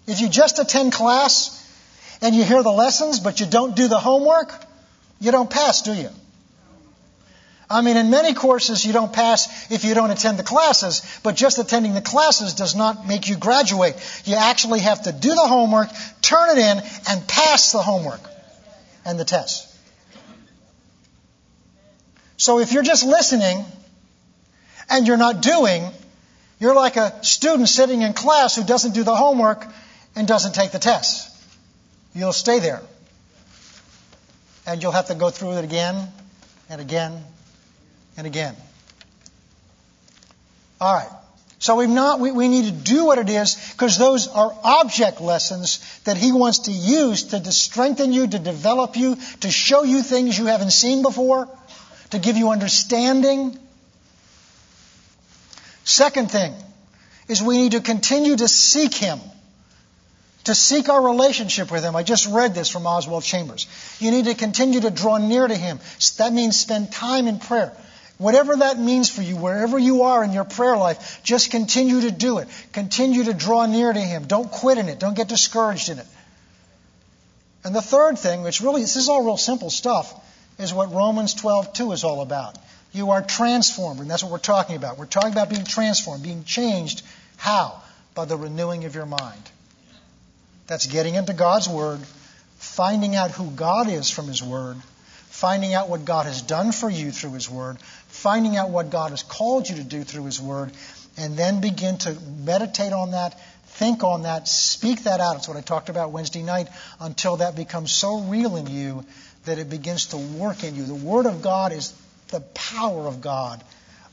[0.06, 1.60] If you just attend class
[2.22, 4.54] and you hear the lessons, but you don't do the homework,
[5.20, 6.10] you don't pass, do you?
[7.70, 11.36] I mean, in many courses, you don't pass if you don't attend the classes, but
[11.36, 13.96] just attending the classes does not make you graduate.
[14.26, 15.90] You actually have to do the homework,
[16.22, 18.22] turn it in, and pass the homework
[19.06, 19.70] and the test.
[22.38, 23.64] So if you're just listening
[24.90, 25.90] and you're not doing,
[26.60, 29.66] you're like a student sitting in class who doesn't do the homework
[30.16, 31.30] and doesn't take the test.
[32.14, 32.82] You'll stay there.
[34.66, 36.08] And you'll have to go through it again
[36.70, 37.24] and again
[38.18, 38.56] and again.
[40.80, 41.10] All right.
[41.60, 45.22] So we've not, we, we need to do what it is because those are object
[45.22, 49.84] lessons that he wants to use to, to strengthen you, to develop you, to show
[49.84, 51.48] you things you haven't seen before,
[52.10, 53.58] to give you understanding.
[55.86, 56.54] Second thing
[57.30, 59.22] is we need to continue to seek him
[60.46, 61.96] to seek our relationship with Him.
[61.96, 63.68] I just read this from Oswald Chambers.
[64.00, 65.80] You need to continue to draw near to Him.
[66.18, 67.72] That means spend time in prayer.
[68.18, 72.12] Whatever that means for you, wherever you are in your prayer life, just continue to
[72.12, 72.48] do it.
[72.72, 74.26] Continue to draw near to Him.
[74.26, 75.00] Don't quit in it.
[75.00, 76.06] Don't get discouraged in it.
[77.64, 80.14] And the third thing, which really, this is all real simple stuff,
[80.60, 82.58] is what Romans 12:2 is all about.
[82.92, 85.00] You are transformed, and that's what we're talking about.
[85.00, 87.02] We're talking about being transformed, being changed.
[87.38, 87.82] How?
[88.14, 89.50] By the renewing of your mind.
[90.68, 92.00] That's getting into God's Word,
[92.58, 94.78] finding out who God is from His Word,
[95.30, 99.12] finding out what God has done for you through His Word, finding out what God
[99.12, 100.72] has called you to do through His Word,
[101.18, 105.36] and then begin to meditate on that, think on that, speak that out.
[105.36, 109.06] It's what I talked about Wednesday night until that becomes so real in you
[109.46, 110.84] that it begins to work in you.
[110.84, 111.94] The Word of God is
[112.30, 113.64] the power of God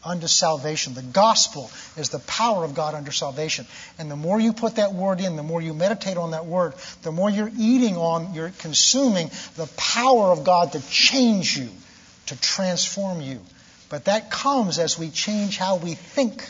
[0.02, 0.94] unto salvation.
[0.94, 3.66] The gospel is the power of God unto salvation.
[3.98, 6.74] And the more you put that word in, the more you meditate on that word,
[7.02, 11.68] the more you're eating on, you're consuming the power of God to change you,
[12.26, 13.40] to transform you.
[13.88, 16.48] But that comes as we change how we think.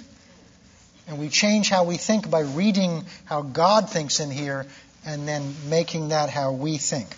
[1.08, 4.66] And we change how we think by reading how God thinks in here
[5.04, 7.08] and then making that how we think.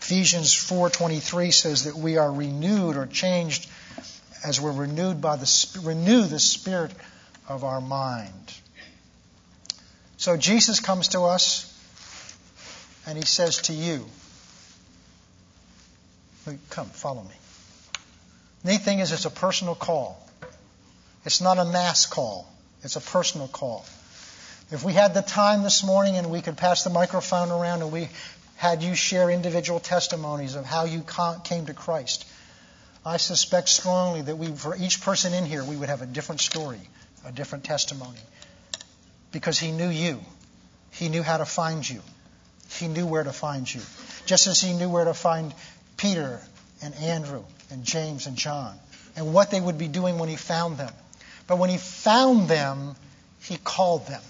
[0.00, 3.68] Ephesians 4:23 says that we are renewed or changed
[4.44, 6.92] as we're renewed by the renew the spirit
[7.48, 8.54] of our mind.
[10.16, 11.66] So Jesus comes to us
[13.06, 14.06] and he says to you,
[16.70, 17.34] Come, follow me.
[18.64, 20.26] Neat thing is, it's a personal call.
[21.24, 22.50] It's not a mass call,
[22.82, 23.84] it's a personal call.
[24.70, 27.90] If we had the time this morning and we could pass the microphone around and
[27.90, 28.08] we
[28.56, 31.04] had you share individual testimonies of how you
[31.44, 32.24] came to Christ,
[33.04, 36.40] I suspect strongly that we, for each person in here, we would have a different
[36.40, 36.80] story,
[37.24, 38.18] a different testimony.
[39.32, 40.20] Because he knew you.
[40.90, 42.02] He knew how to find you.
[42.78, 43.80] He knew where to find you.
[44.26, 45.54] Just as he knew where to find
[45.96, 46.40] Peter
[46.82, 48.78] and Andrew and James and John
[49.16, 50.92] and what they would be doing when he found them.
[51.46, 52.96] But when he found them,
[53.42, 54.22] he called them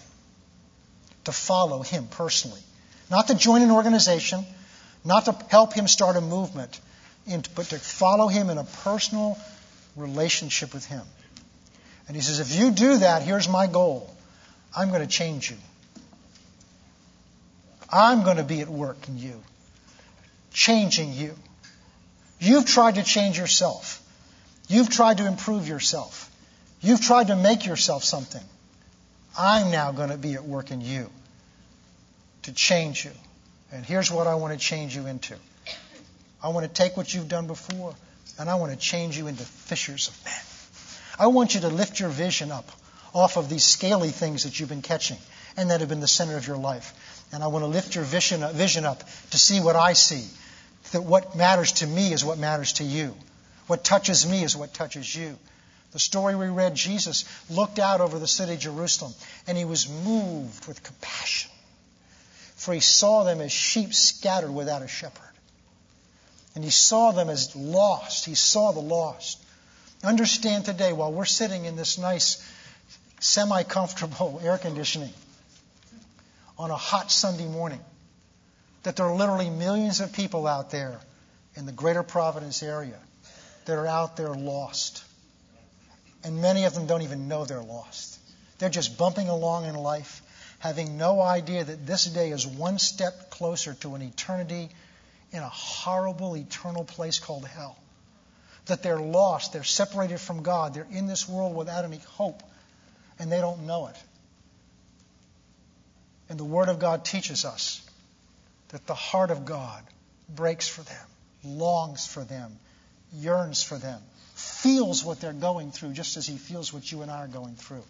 [1.25, 2.61] to follow him personally.
[3.11, 4.45] Not to join an organization,
[5.05, 6.81] not to help him start a movement,
[7.55, 9.39] but to follow him in a personal
[9.97, 11.03] relationship with him.
[12.07, 14.15] And he says, if you do that, here's my goal
[14.77, 15.57] I'm going to change you.
[17.93, 19.43] I'm going to be at work in you,
[20.53, 21.35] changing you.
[22.39, 24.03] You've tried to change yourself.
[24.69, 26.31] You've tried to improve yourself.
[26.81, 28.43] You've tried to make yourself something.
[29.37, 31.11] I'm now going to be at work in you
[32.43, 33.11] to change you.
[33.73, 35.35] And here's what I want to change you into
[36.43, 37.95] I want to take what you've done before
[38.39, 40.35] and I want to change you into fishers of men.
[41.19, 42.71] I want you to lift your vision up
[43.13, 45.19] off of these scaly things that you've been catching
[45.57, 46.95] and that have been the center of your life.
[47.33, 50.25] And I want to lift your vision, vision up to see what I see.
[50.93, 53.15] That what matters to me is what matters to you.
[53.67, 55.39] What touches me is what touches you.
[55.93, 59.13] The story we read, Jesus looked out over the city of Jerusalem
[59.47, 61.51] and he was moved with compassion.
[62.57, 65.30] For he saw them as sheep scattered without a shepherd.
[66.61, 68.27] And he saw them as lost.
[68.27, 69.43] He saw the lost.
[70.05, 72.47] Understand today, while we're sitting in this nice,
[73.19, 75.15] semi comfortable air conditioning
[76.59, 77.81] on a hot Sunday morning,
[78.83, 81.01] that there are literally millions of people out there
[81.55, 82.99] in the greater Providence area
[83.65, 85.03] that are out there lost.
[86.25, 88.19] And many of them don't even know they're lost.
[88.59, 90.21] They're just bumping along in life,
[90.59, 94.69] having no idea that this day is one step closer to an eternity
[95.33, 97.77] in a horrible eternal place called hell.
[98.67, 102.43] That they're lost, they're separated from God, they're in this world without any hope,
[103.19, 103.97] and they don't know it.
[106.29, 107.85] And the Word of God teaches us
[108.69, 109.83] that the heart of God
[110.29, 111.07] breaks for them,
[111.45, 112.57] longs for them,
[113.13, 114.01] yearns for them,
[114.35, 117.55] feels what they're going through just as He feels what you and I are going
[117.55, 117.83] through.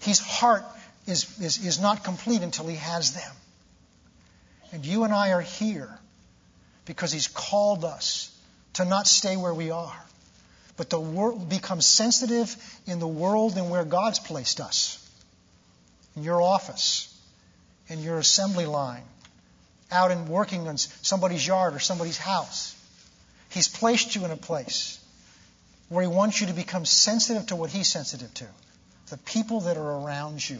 [0.00, 0.64] His heart
[1.06, 3.32] is, is, is not complete until He has them.
[4.72, 5.98] And you and I are here
[6.86, 8.32] because He's called us
[8.74, 9.96] to not stay where we are,
[10.76, 12.54] but to become sensitive
[12.86, 15.02] in the world and where God's placed us.
[16.16, 17.14] In your office,
[17.88, 19.02] in your assembly line,
[19.90, 22.74] out and working on somebody's yard or somebody's house.
[23.50, 24.98] He's placed you in a place
[25.88, 28.46] where He wants you to become sensitive to what He's sensitive to
[29.10, 30.58] the people that are around you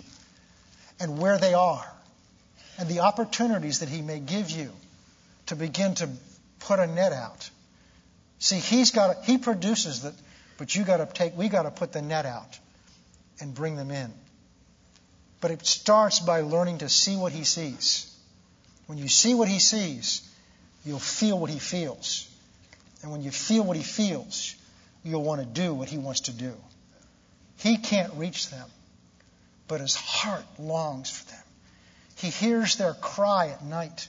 [1.01, 1.85] and where they are
[2.79, 4.71] and the opportunities that He may give you
[5.47, 6.09] to begin to
[6.61, 7.51] put a net out.
[8.39, 10.15] See, he's got he produces that,
[10.59, 12.59] but you got to take we got to put the net out
[13.41, 14.13] and bring them in.
[15.41, 18.13] But it starts by learning to see what he sees.
[18.87, 20.23] When you see what he sees,
[20.85, 22.31] you'll feel what he feels.
[23.03, 24.55] And when you feel what he feels,
[25.05, 26.55] you'll want to do what he wants to do.
[27.59, 28.69] He can't reach them,
[29.69, 31.43] but his heart longs for them.
[32.17, 34.09] He hears their cry at night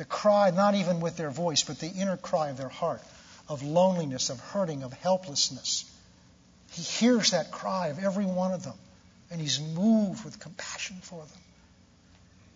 [0.00, 3.02] the cry, not even with their voice, but the inner cry of their heart
[3.50, 5.84] of loneliness, of hurting, of helplessness.
[6.70, 8.78] He hears that cry of every one of them,
[9.30, 11.42] and he's moved with compassion for them.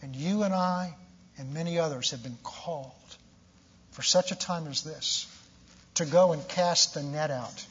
[0.00, 0.94] And you and I
[1.36, 2.92] and many others have been called
[3.90, 5.26] for such a time as this
[5.96, 7.66] to go and cast the net out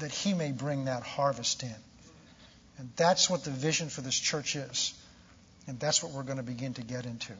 [0.00, 1.74] that he may bring that harvest in.
[2.76, 4.92] And that's what the vision for this church is.
[5.66, 7.32] And that's what we're going to begin to get into.